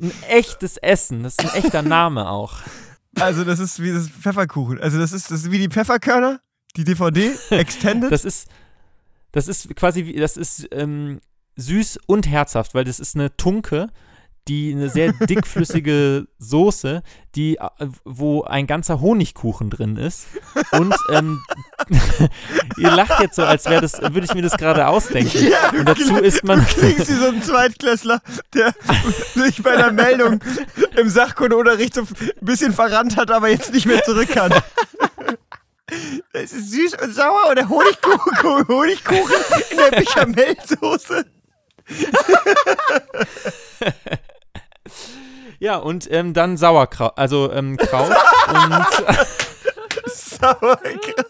ein 0.00 0.12
echtes 0.28 0.76
Essen. 0.76 1.22
Das 1.22 1.34
ist 1.34 1.40
ein 1.40 1.62
echter 1.62 1.82
Name 1.82 2.28
auch. 2.28 2.58
Also 3.18 3.44
das 3.44 3.58
ist 3.58 3.82
wie 3.82 3.92
das 3.92 4.08
Pfefferkuchen. 4.08 4.80
Also 4.80 4.98
das 4.98 5.12
ist, 5.12 5.30
das 5.30 5.40
ist 5.40 5.50
wie 5.50 5.58
die 5.58 5.68
Pfefferkörner, 5.68 6.40
die 6.76 6.84
DVD, 6.84 7.32
Extended. 7.50 8.12
Das 8.12 8.24
ist, 8.24 8.48
das 9.32 9.48
ist 9.48 9.74
quasi, 9.76 10.06
wie, 10.06 10.14
das 10.14 10.36
ist 10.36 10.68
ähm, 10.72 11.20
süß 11.56 11.98
und 12.06 12.28
herzhaft, 12.28 12.74
weil 12.74 12.84
das 12.84 13.00
ist 13.00 13.14
eine 13.14 13.34
Tunke, 13.36 13.88
die 14.48 14.72
eine 14.72 14.88
sehr 14.88 15.12
dickflüssige 15.12 16.28
Soße, 16.38 17.02
die, 17.34 17.56
äh, 17.56 17.88
wo 18.04 18.42
ein 18.44 18.66
ganzer 18.66 19.00
Honigkuchen 19.00 19.70
drin 19.70 19.96
ist. 19.96 20.26
Und 20.72 20.94
ähm, 21.12 21.42
ihr 22.76 22.90
lacht 22.90 23.20
jetzt 23.20 23.36
so, 23.36 23.42
als 23.42 23.66
wäre 23.66 23.80
das, 23.80 24.00
würde 24.00 24.24
ich 24.24 24.34
mir 24.34 24.42
das 24.42 24.56
gerade 24.56 24.86
ausdenken. 24.86 25.52
und 25.78 25.88
dazu 25.88 26.16
isst 26.16 26.44
man. 26.44 26.60
Du 26.60 26.66
klingst 26.66 27.08
wie 27.08 27.14
so 27.14 27.26
ein 27.26 27.42
Zweitklässler, 27.42 28.20
der 28.54 28.74
sich 29.34 29.62
bei 29.62 29.72
einer 29.72 29.92
Meldung 29.92 30.40
im 30.96 31.08
Sachkundeunterricht 31.08 31.94
so 31.94 32.02
ein 32.02 32.08
bisschen 32.40 32.72
verrannt 32.72 33.16
hat, 33.16 33.30
aber 33.30 33.48
jetzt 33.48 33.72
nicht 33.72 33.86
mehr 33.86 34.02
zurück 34.02 34.28
kann. 34.28 34.52
Es 36.32 36.52
ist 36.52 36.72
süß 36.72 36.94
und 37.02 37.14
sauer 37.14 37.48
und 37.48 37.56
der 37.56 37.68
Honigkuchen, 37.68 38.68
Honigkuchen 38.68 39.36
in 39.70 39.76
der 39.76 39.90
Bechamelsoße. 39.98 41.24
Ja, 45.58 45.76
und 45.76 46.10
ähm, 46.10 46.34
dann 46.34 46.56
Sauerkraut, 46.56 47.12
also 47.16 47.50
ähm, 47.52 47.76
Kraut 47.76 48.10
und 48.48 48.86
Sauerkraut. 50.06 51.26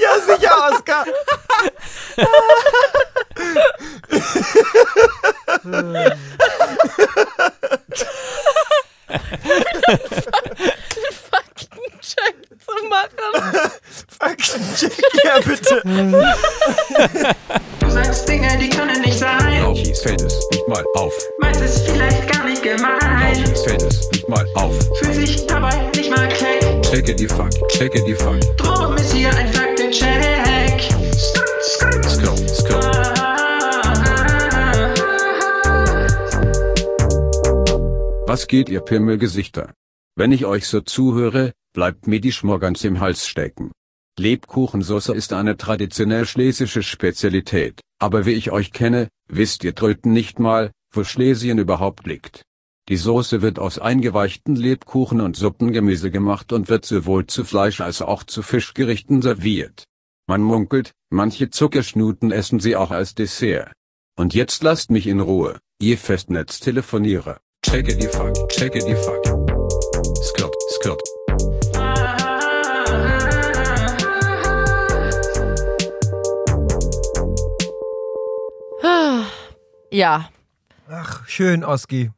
Ja, 0.00 0.20
sicher, 0.20 0.70
Oskar. 0.72 1.04
Faktencheck 11.30 12.36
zu 12.64 12.86
machen. 12.88 13.70
Faktencheck, 14.18 14.92
ja 15.24 15.38
bitte. 15.44 15.82
Du 17.80 17.90
sagst 17.90 18.28
Dinge, 18.28 18.56
die 18.58 18.70
können 18.70 19.00
nicht 19.00 19.18
sein. 19.18 19.62
Lauchis 19.62 20.00
fällt 20.00 20.22
es 20.22 20.34
nicht 20.50 20.68
mal 20.68 20.84
auf. 20.94 21.12
Meinst 21.40 21.60
es 21.60 21.80
vielleicht 21.82 22.32
gar 22.32 22.44
nicht 22.44 22.62
gemein. 22.62 23.05
Fällt 23.66 23.82
es 23.82 24.08
nicht 24.12 24.28
mal 24.28 24.46
auf. 24.54 24.78
Fühlt 25.00 25.14
sich 25.14 25.44
dabei 25.44 25.90
nicht 25.96 26.08
mal 26.08 26.28
keck. 26.28 26.82
Checke 26.82 27.16
die 27.16 27.26
Fuck, 27.26 27.50
checke 27.68 28.00
die 28.04 28.14
Fuck. 28.14 28.38
Drum 28.58 28.94
ist 28.94 29.12
hier 29.12 29.28
ein 29.34 29.52
Faktencheck. 29.52 30.82
Skill, 31.62 32.04
skill. 32.04 32.76
Was 38.28 38.46
geht 38.46 38.68
ihr 38.68 38.82
Pimmelgesichter? 38.82 39.72
Wenn 40.14 40.30
ich 40.30 40.46
euch 40.46 40.68
so 40.68 40.80
zuhöre, 40.80 41.52
bleibt 41.72 42.06
mir 42.06 42.20
die 42.20 42.30
Schmorgans 42.30 42.84
im 42.84 43.00
Hals 43.00 43.26
stecken. 43.26 43.72
Lebkuchensoße 44.16 45.12
ist 45.12 45.32
eine 45.32 45.56
traditionell 45.56 46.24
schlesische 46.24 46.84
Spezialität, 46.84 47.80
aber 47.98 48.26
wie 48.26 48.34
ich 48.34 48.52
euch 48.52 48.70
kenne, 48.70 49.08
wisst 49.26 49.64
ihr 49.64 49.74
Tröten 49.74 50.12
nicht 50.12 50.38
mal, 50.38 50.70
wo 50.92 51.02
Schlesien 51.02 51.58
überhaupt 51.58 52.06
liegt. 52.06 52.44
Die 52.88 52.96
Soße 52.96 53.42
wird 53.42 53.58
aus 53.58 53.80
eingeweichten 53.80 54.54
Lebkuchen 54.54 55.20
und 55.20 55.34
Suppengemüse 55.34 56.12
gemacht 56.12 56.52
und 56.52 56.68
wird 56.68 56.84
sowohl 56.84 57.26
zu 57.26 57.44
Fleisch 57.44 57.80
als 57.80 58.00
auch 58.00 58.22
zu 58.22 58.42
Fischgerichten 58.42 59.22
serviert. 59.22 59.86
Man 60.28 60.40
munkelt, 60.40 60.92
manche 61.10 61.50
Zuckerschnuten 61.50 62.30
essen 62.30 62.60
sie 62.60 62.76
auch 62.76 62.92
als 62.92 63.16
Dessert. 63.16 63.72
Und 64.16 64.34
jetzt 64.34 64.62
lasst 64.62 64.92
mich 64.92 65.08
in 65.08 65.18
Ruhe, 65.18 65.58
ihr 65.80 65.98
Festnetztelefonierer. 65.98 67.40
Checke 67.64 67.96
die 67.96 68.06
Fuck, 68.06 68.48
checke 68.50 68.78
die 68.78 68.94
Fuck. 68.94 69.24
Skirt, 70.22 70.54
skirt. 70.70 71.02
Ja. 79.90 80.28
Ach, 80.88 81.26
schön, 81.26 81.64
Oski. 81.64 82.10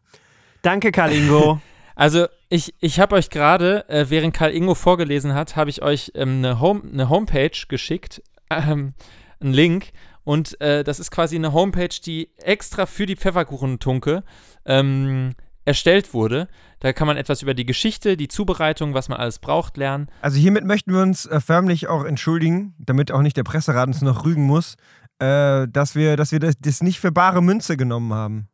Danke, 0.63 0.93
Karl 0.93 1.13
Ingo. 1.13 1.61
Also 1.99 2.29
ich, 2.49 2.77
ich 2.79 3.01
habe 3.01 3.17
euch 3.17 3.29
gerade, 3.29 3.89
äh, 3.89 4.07
während 4.09 4.33
Karl 4.33 4.53
Ingo 4.53 4.77
vorgelesen 4.77 5.35
hat, 5.35 5.57
habe 5.57 5.69
ich 5.69 5.83
euch 5.83 6.13
ähm, 6.15 6.39
eine, 6.39 6.61
Home, 6.61 6.83
eine 6.93 7.09
Homepage 7.09 7.51
geschickt, 7.67 8.23
ähm, 8.51 8.95
einen 9.41 9.53
Link. 9.53 9.91
Und 10.23 10.61
äh, 10.61 10.85
das 10.85 11.01
ist 11.01 11.11
quasi 11.11 11.35
eine 11.35 11.53
Homepage, 11.53 11.89
die 11.89 12.31
extra 12.37 12.87
für 12.87 13.05
die 13.05 13.17
Pfefferkuchentunke 13.17 14.23
ähm, 14.65 15.35
erstellt 15.65 16.15
wurde. 16.15 16.47
Da 16.81 16.93
kann 16.93 17.09
man 17.09 17.17
etwas 17.17 17.43
über 17.43 17.55
die 17.55 17.67
Geschichte, 17.67 18.17
die 18.17 18.29
Zubereitung, 18.29 18.95
was 18.95 19.09
man 19.09 19.19
alles 19.19 19.41
braucht, 19.41 19.77
lernen. 19.77 20.09
Also 20.23 20.39
hiermit 20.39 20.65
möchten 20.65 20.93
wir 20.93 21.03
uns 21.03 21.27
äh, 21.27 21.41
förmlich 21.41 21.89
auch 21.89 22.05
entschuldigen, 22.05 22.75
damit 22.79 23.11
auch 23.11 23.23
nicht 23.23 23.37
der 23.37 23.43
Presserat 23.43 23.89
uns 23.89 24.03
noch 24.03 24.25
rügen 24.25 24.45
muss, 24.45 24.77
äh, 25.19 25.67
dass 25.69 25.97
wir, 25.97 26.17
dass 26.17 26.31
wir 26.31 26.39
das, 26.39 26.55
das 26.61 26.81
nicht 26.81 27.01
für 27.01 27.11
bare 27.11 27.43
Münze 27.43 27.77
genommen 27.77 28.15
haben, 28.15 28.49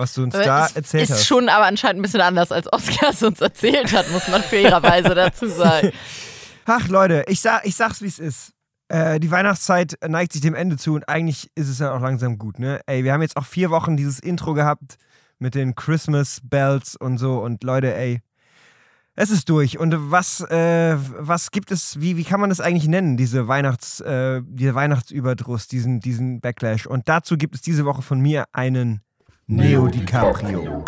was 0.00 0.14
du 0.14 0.22
uns 0.24 0.34
Aber 0.34 0.44
da 0.44 0.66
es 0.66 0.76
erzählt 0.76 1.04
ist 1.04 1.10
hast. 1.10 1.26
schon 1.26 1.48
aber 1.48 1.66
anscheinend 1.66 2.00
ein 2.00 2.02
bisschen 2.02 2.20
anders, 2.20 2.50
als 2.50 2.72
Oskar 2.72 3.10
es 3.10 3.22
uns 3.22 3.40
erzählt 3.40 3.94
hat, 3.94 4.10
muss 4.10 4.26
man 4.28 4.42
fairerweise 4.42 5.14
dazu 5.14 5.48
sagen. 5.48 5.92
Ach 6.66 6.88
Leute, 6.88 7.24
ich, 7.28 7.40
sag, 7.40 7.64
ich 7.64 7.76
sag's 7.76 8.02
wie 8.02 8.06
es 8.06 8.18
ist. 8.18 8.52
Äh, 8.88 9.20
die 9.20 9.30
Weihnachtszeit 9.30 9.98
neigt 10.08 10.32
sich 10.32 10.40
dem 10.42 10.54
Ende 10.54 10.76
zu 10.76 10.94
und 10.94 11.08
eigentlich 11.08 11.50
ist 11.54 11.68
es 11.68 11.78
ja 11.78 11.94
auch 11.94 12.00
langsam 12.00 12.38
gut, 12.38 12.58
ne? 12.58 12.80
Ey, 12.86 13.04
wir 13.04 13.12
haben 13.12 13.22
jetzt 13.22 13.36
auch 13.36 13.46
vier 13.46 13.70
Wochen 13.70 13.96
dieses 13.96 14.18
Intro 14.18 14.54
gehabt 14.54 14.96
mit 15.38 15.54
den 15.54 15.74
Christmas 15.74 16.40
Bells 16.42 16.96
und 16.96 17.18
so 17.18 17.40
und 17.40 17.62
Leute, 17.62 17.94
ey, 17.94 18.20
es 19.14 19.30
ist 19.30 19.48
durch. 19.48 19.78
Und 19.78 19.94
was, 20.10 20.40
äh, 20.40 20.96
was 20.96 21.50
gibt 21.50 21.70
es, 21.70 22.00
wie, 22.00 22.16
wie 22.16 22.24
kann 22.24 22.40
man 22.40 22.48
das 22.48 22.60
eigentlich 22.60 22.88
nennen, 22.88 23.16
diese 23.16 23.48
Weihnachts, 23.48 24.00
äh, 24.00 24.40
dieser 24.44 24.74
Weihnachtsüberdruss, 24.74 25.68
diesen, 25.68 26.00
diesen 26.00 26.40
Backlash? 26.40 26.86
Und 26.86 27.08
dazu 27.08 27.36
gibt 27.36 27.54
es 27.54 27.60
diese 27.60 27.84
Woche 27.84 28.02
von 28.02 28.20
mir 28.20 28.46
einen 28.52 29.02
Neo 29.52 29.88
DiCaprio. 29.88 30.84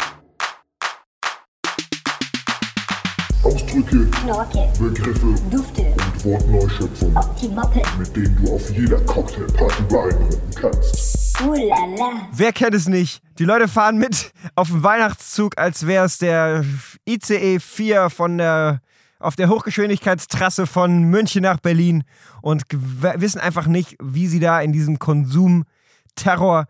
Ausdrücke, 3.42 4.06
Knorke, 4.06 4.68
Begriffe 4.78 5.34
Dufte, 5.50 5.82
und 5.82 6.24
Wortneuschöpfungen, 6.24 7.16
Optimoppe, 7.16 7.82
mit 7.98 8.14
denen 8.14 8.36
du 8.40 8.54
auf 8.54 8.70
jeder 8.70 9.00
Cocktailparty 9.00 9.82
beeindrucken 9.88 10.50
kannst. 10.54 11.40
Ulala, 11.42 12.28
Wer 12.30 12.52
kennt 12.52 12.76
es 12.76 12.86
nicht? 12.86 13.20
Die 13.40 13.44
Leute 13.44 13.66
fahren 13.66 13.98
mit 13.98 14.32
auf 14.54 14.68
dem 14.68 14.84
Weihnachtszug, 14.84 15.58
als 15.58 15.88
wäre 15.88 16.04
es 16.04 16.18
der 16.18 16.64
ICE 17.08 17.58
4 17.58 18.10
von 18.10 18.38
der, 18.38 18.80
auf 19.18 19.34
der 19.34 19.48
Hochgeschwindigkeitstrasse 19.48 20.68
von 20.68 21.02
München 21.02 21.42
nach 21.42 21.58
Berlin 21.58 22.04
und 22.42 22.62
wissen 22.70 23.40
einfach 23.40 23.66
nicht, 23.66 23.96
wie 24.00 24.28
sie 24.28 24.38
da 24.38 24.60
in 24.60 24.72
diesem 24.72 25.00
Konsumterror 25.00 26.68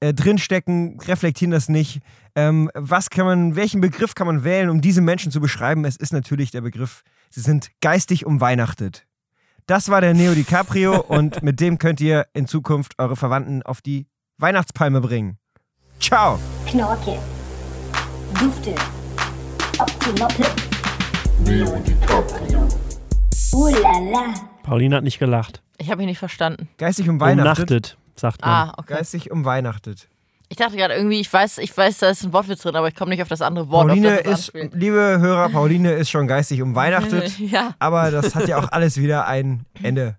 äh, 0.00 0.14
drinstecken, 0.14 0.98
reflektieren 1.00 1.50
das 1.50 1.68
nicht. 1.68 2.00
Ähm, 2.34 2.70
was 2.74 3.10
kann 3.10 3.26
man, 3.26 3.56
welchen 3.56 3.80
Begriff 3.80 4.14
kann 4.14 4.26
man 4.26 4.44
wählen, 4.44 4.70
um 4.70 4.80
diese 4.80 5.00
Menschen 5.00 5.30
zu 5.30 5.40
beschreiben? 5.40 5.84
Es 5.84 5.96
ist 5.96 6.12
natürlich 6.12 6.50
der 6.50 6.62
Begriff, 6.62 7.02
sie 7.30 7.40
sind 7.40 7.70
geistig 7.80 8.24
umweihnachtet. 8.26 9.06
Das 9.66 9.88
war 9.88 10.00
der 10.00 10.14
Neo 10.14 10.34
DiCaprio 10.34 11.00
und 11.08 11.42
mit 11.42 11.60
dem 11.60 11.78
könnt 11.78 12.00
ihr 12.00 12.26
in 12.32 12.46
Zukunft 12.46 12.94
eure 12.98 13.16
Verwandten 13.16 13.62
auf 13.62 13.82
die 13.82 14.06
Weihnachtspalme 14.38 15.00
bringen. 15.00 15.38
Ciao! 16.00 16.38
Knorke, 16.66 17.18
Dufte, 18.38 18.74
Optimoppe, 19.78 20.46
Neo 21.44 21.76
DiCaprio. 21.76 22.68
Ulala, 23.52 24.34
Pauline 24.62 24.96
hat 24.96 25.04
nicht 25.04 25.18
gelacht. 25.18 25.62
Ich 25.78 25.90
habe 25.90 26.02
ihn 26.02 26.08
nicht 26.08 26.18
verstanden. 26.18 26.68
Geistig 26.78 27.08
umweihnachtet. 27.08 27.70
Umnachtet, 27.70 27.98
sagt 28.20 28.42
man. 28.42 28.50
Ah, 28.50 28.74
okay. 28.76 28.94
Geistig 28.94 29.30
umweihnachtet. 29.30 30.08
Ich 30.48 30.56
dachte 30.56 30.76
gerade 30.76 30.94
irgendwie, 30.94 31.20
ich 31.20 31.32
weiß, 31.32 31.58
ich 31.58 31.76
weiß, 31.76 31.98
da 31.98 32.10
ist 32.10 32.24
ein 32.24 32.32
Wortwitz 32.32 32.62
drin, 32.62 32.74
aber 32.74 32.88
ich 32.88 32.94
komme 32.96 33.10
nicht 33.10 33.22
auf 33.22 33.28
das 33.28 33.40
andere 33.40 33.68
Wort. 33.70 33.86
Pauline 33.86 34.16
auf 34.16 34.22
das 34.22 34.32
es 34.32 34.38
ist, 34.40 34.54
anspielt. 34.56 34.74
liebe 34.74 35.18
Hörer, 35.20 35.48
Pauline 35.48 35.92
ist 35.92 36.10
schon 36.10 36.26
geistig 36.26 36.60
umweihnachtet. 36.60 37.38
Ja. 37.38 37.74
aber 37.78 38.10
das 38.10 38.34
hat 38.34 38.48
ja 38.48 38.58
auch 38.58 38.70
alles 38.72 38.96
wieder 38.96 39.26
ein 39.26 39.64
Ende. 39.82 40.16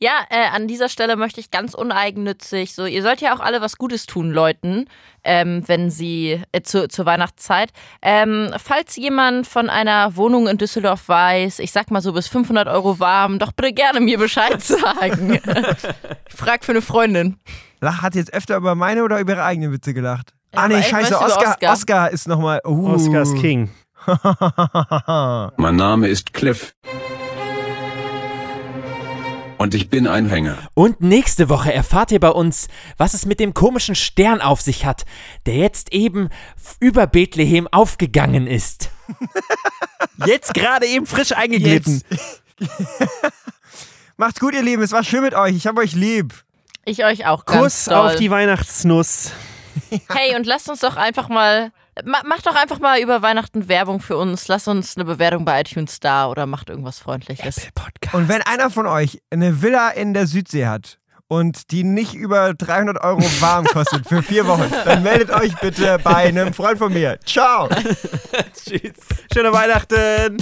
Ja, 0.00 0.12
äh, 0.30 0.54
an 0.54 0.68
dieser 0.68 0.88
Stelle 0.88 1.16
möchte 1.16 1.40
ich 1.40 1.50
ganz 1.50 1.74
uneigennützig, 1.74 2.74
so, 2.74 2.86
ihr 2.86 3.02
sollt 3.02 3.20
ja 3.20 3.34
auch 3.34 3.40
alle 3.40 3.60
was 3.60 3.78
Gutes 3.78 4.06
tun, 4.06 4.30
Leuten, 4.30 4.86
ähm, 5.24 5.62
wenn 5.66 5.90
sie, 5.90 6.40
äh, 6.52 6.62
zu, 6.62 6.88
zur 6.88 7.04
Weihnachtszeit. 7.04 7.70
Ähm, 8.00 8.50
falls 8.58 8.94
jemand 8.96 9.46
von 9.46 9.68
einer 9.68 10.14
Wohnung 10.14 10.46
in 10.46 10.56
Düsseldorf 10.56 11.08
weiß, 11.08 11.58
ich 11.58 11.72
sag 11.72 11.90
mal 11.90 12.00
so 12.00 12.12
bis 12.12 12.28
500 12.28 12.68
Euro 12.68 13.00
warm, 13.00 13.40
doch 13.40 13.50
bitte 13.50 13.72
gerne 13.72 14.00
mir 14.00 14.18
Bescheid 14.18 14.62
sagen. 14.62 15.40
ich 16.28 16.34
frag 16.34 16.64
für 16.64 16.72
eine 16.72 16.82
Freundin. 16.82 17.36
Lach 17.80 18.02
hat 18.02 18.14
jetzt 18.14 18.32
öfter 18.32 18.56
über 18.56 18.74
meine 18.74 19.02
oder 19.02 19.18
über 19.18 19.32
ihre 19.32 19.44
eigenen 19.44 19.72
Witze 19.72 19.94
gelacht? 19.94 20.32
Ja, 20.54 20.62
ah 20.62 20.68
nee, 20.68 20.82
scheiße, 20.82 21.18
Oscar, 21.20 21.50
Oscar? 21.50 21.72
Oscar 21.72 22.10
ist 22.10 22.28
nochmal. 22.28 22.60
Uh. 22.64 22.94
Oscars 22.94 23.34
King. 23.34 23.70
Mein 25.56 25.76
Name 25.76 26.08
ist 26.08 26.32
Cliff. 26.32 26.72
Und 29.58 29.74
ich 29.74 29.90
bin 29.90 30.06
ein 30.06 30.28
Hänger. 30.28 30.56
Und 30.74 31.00
nächste 31.00 31.48
Woche 31.48 31.72
erfahrt 31.74 32.12
ihr 32.12 32.20
bei 32.20 32.30
uns, 32.30 32.68
was 32.96 33.12
es 33.12 33.26
mit 33.26 33.40
dem 33.40 33.54
komischen 33.54 33.96
Stern 33.96 34.40
auf 34.40 34.60
sich 34.60 34.86
hat, 34.86 35.04
der 35.46 35.56
jetzt 35.56 35.92
eben 35.92 36.28
über 36.78 37.06
Bethlehem 37.08 37.66
aufgegangen 37.68 38.46
ist. 38.46 38.90
Jetzt 40.26 40.52
gerade 40.52 40.86
eben 40.86 41.06
frisch 41.06 41.32
eingeglitten. 41.32 42.02
Macht's 44.16 44.40
gut, 44.40 44.54
ihr 44.54 44.62
Lieben. 44.62 44.82
Es 44.82 44.92
war 44.92 45.02
schön 45.02 45.22
mit 45.22 45.34
euch. 45.34 45.56
Ich 45.56 45.66
hab 45.66 45.78
euch 45.78 45.92
lieb. 45.92 46.34
Ich 46.84 47.04
euch 47.04 47.26
auch 47.26 47.44
ganz 47.44 47.62
Kuss 47.62 47.84
doll. 47.86 47.94
auf 48.06 48.16
die 48.16 48.30
Weihnachtsnuss. 48.30 49.32
Hey, 50.08 50.34
und 50.36 50.44
lasst 50.46 50.68
uns 50.68 50.80
doch 50.80 50.96
einfach 50.96 51.28
mal, 51.28 51.72
ma, 52.04 52.22
macht 52.24 52.46
doch 52.46 52.54
einfach 52.54 52.78
mal 52.78 53.00
über 53.00 53.22
Weihnachten 53.22 53.68
Werbung 53.68 54.00
für 54.00 54.16
uns. 54.16 54.48
Lasst 54.48 54.68
uns 54.68 54.96
eine 54.96 55.04
Bewertung 55.04 55.44
bei 55.44 55.60
iTunes 55.60 56.00
da 56.00 56.28
oder 56.28 56.46
macht 56.46 56.70
irgendwas 56.70 56.98
Freundliches. 56.98 57.68
Podcast. 57.74 58.14
Und 58.14 58.28
wenn 58.28 58.42
einer 58.42 58.70
von 58.70 58.86
euch 58.86 59.20
eine 59.30 59.62
Villa 59.62 59.90
in 59.90 60.14
der 60.14 60.26
Südsee 60.26 60.66
hat 60.66 60.98
und 61.28 61.70
die 61.70 61.84
nicht 61.84 62.14
über 62.14 62.54
300 62.54 63.02
Euro 63.02 63.22
warm 63.40 63.66
kostet 63.66 64.08
für 64.08 64.22
vier 64.22 64.46
Wochen, 64.46 64.70
dann 64.84 65.02
meldet 65.02 65.30
euch 65.30 65.54
bitte 65.60 65.98
bei 66.02 66.16
einem 66.16 66.54
Freund 66.54 66.78
von 66.78 66.92
mir. 66.92 67.18
Ciao! 67.24 67.68
Tschüss. 68.54 68.94
Schöne 69.32 69.52
Weihnachten. 69.52 70.36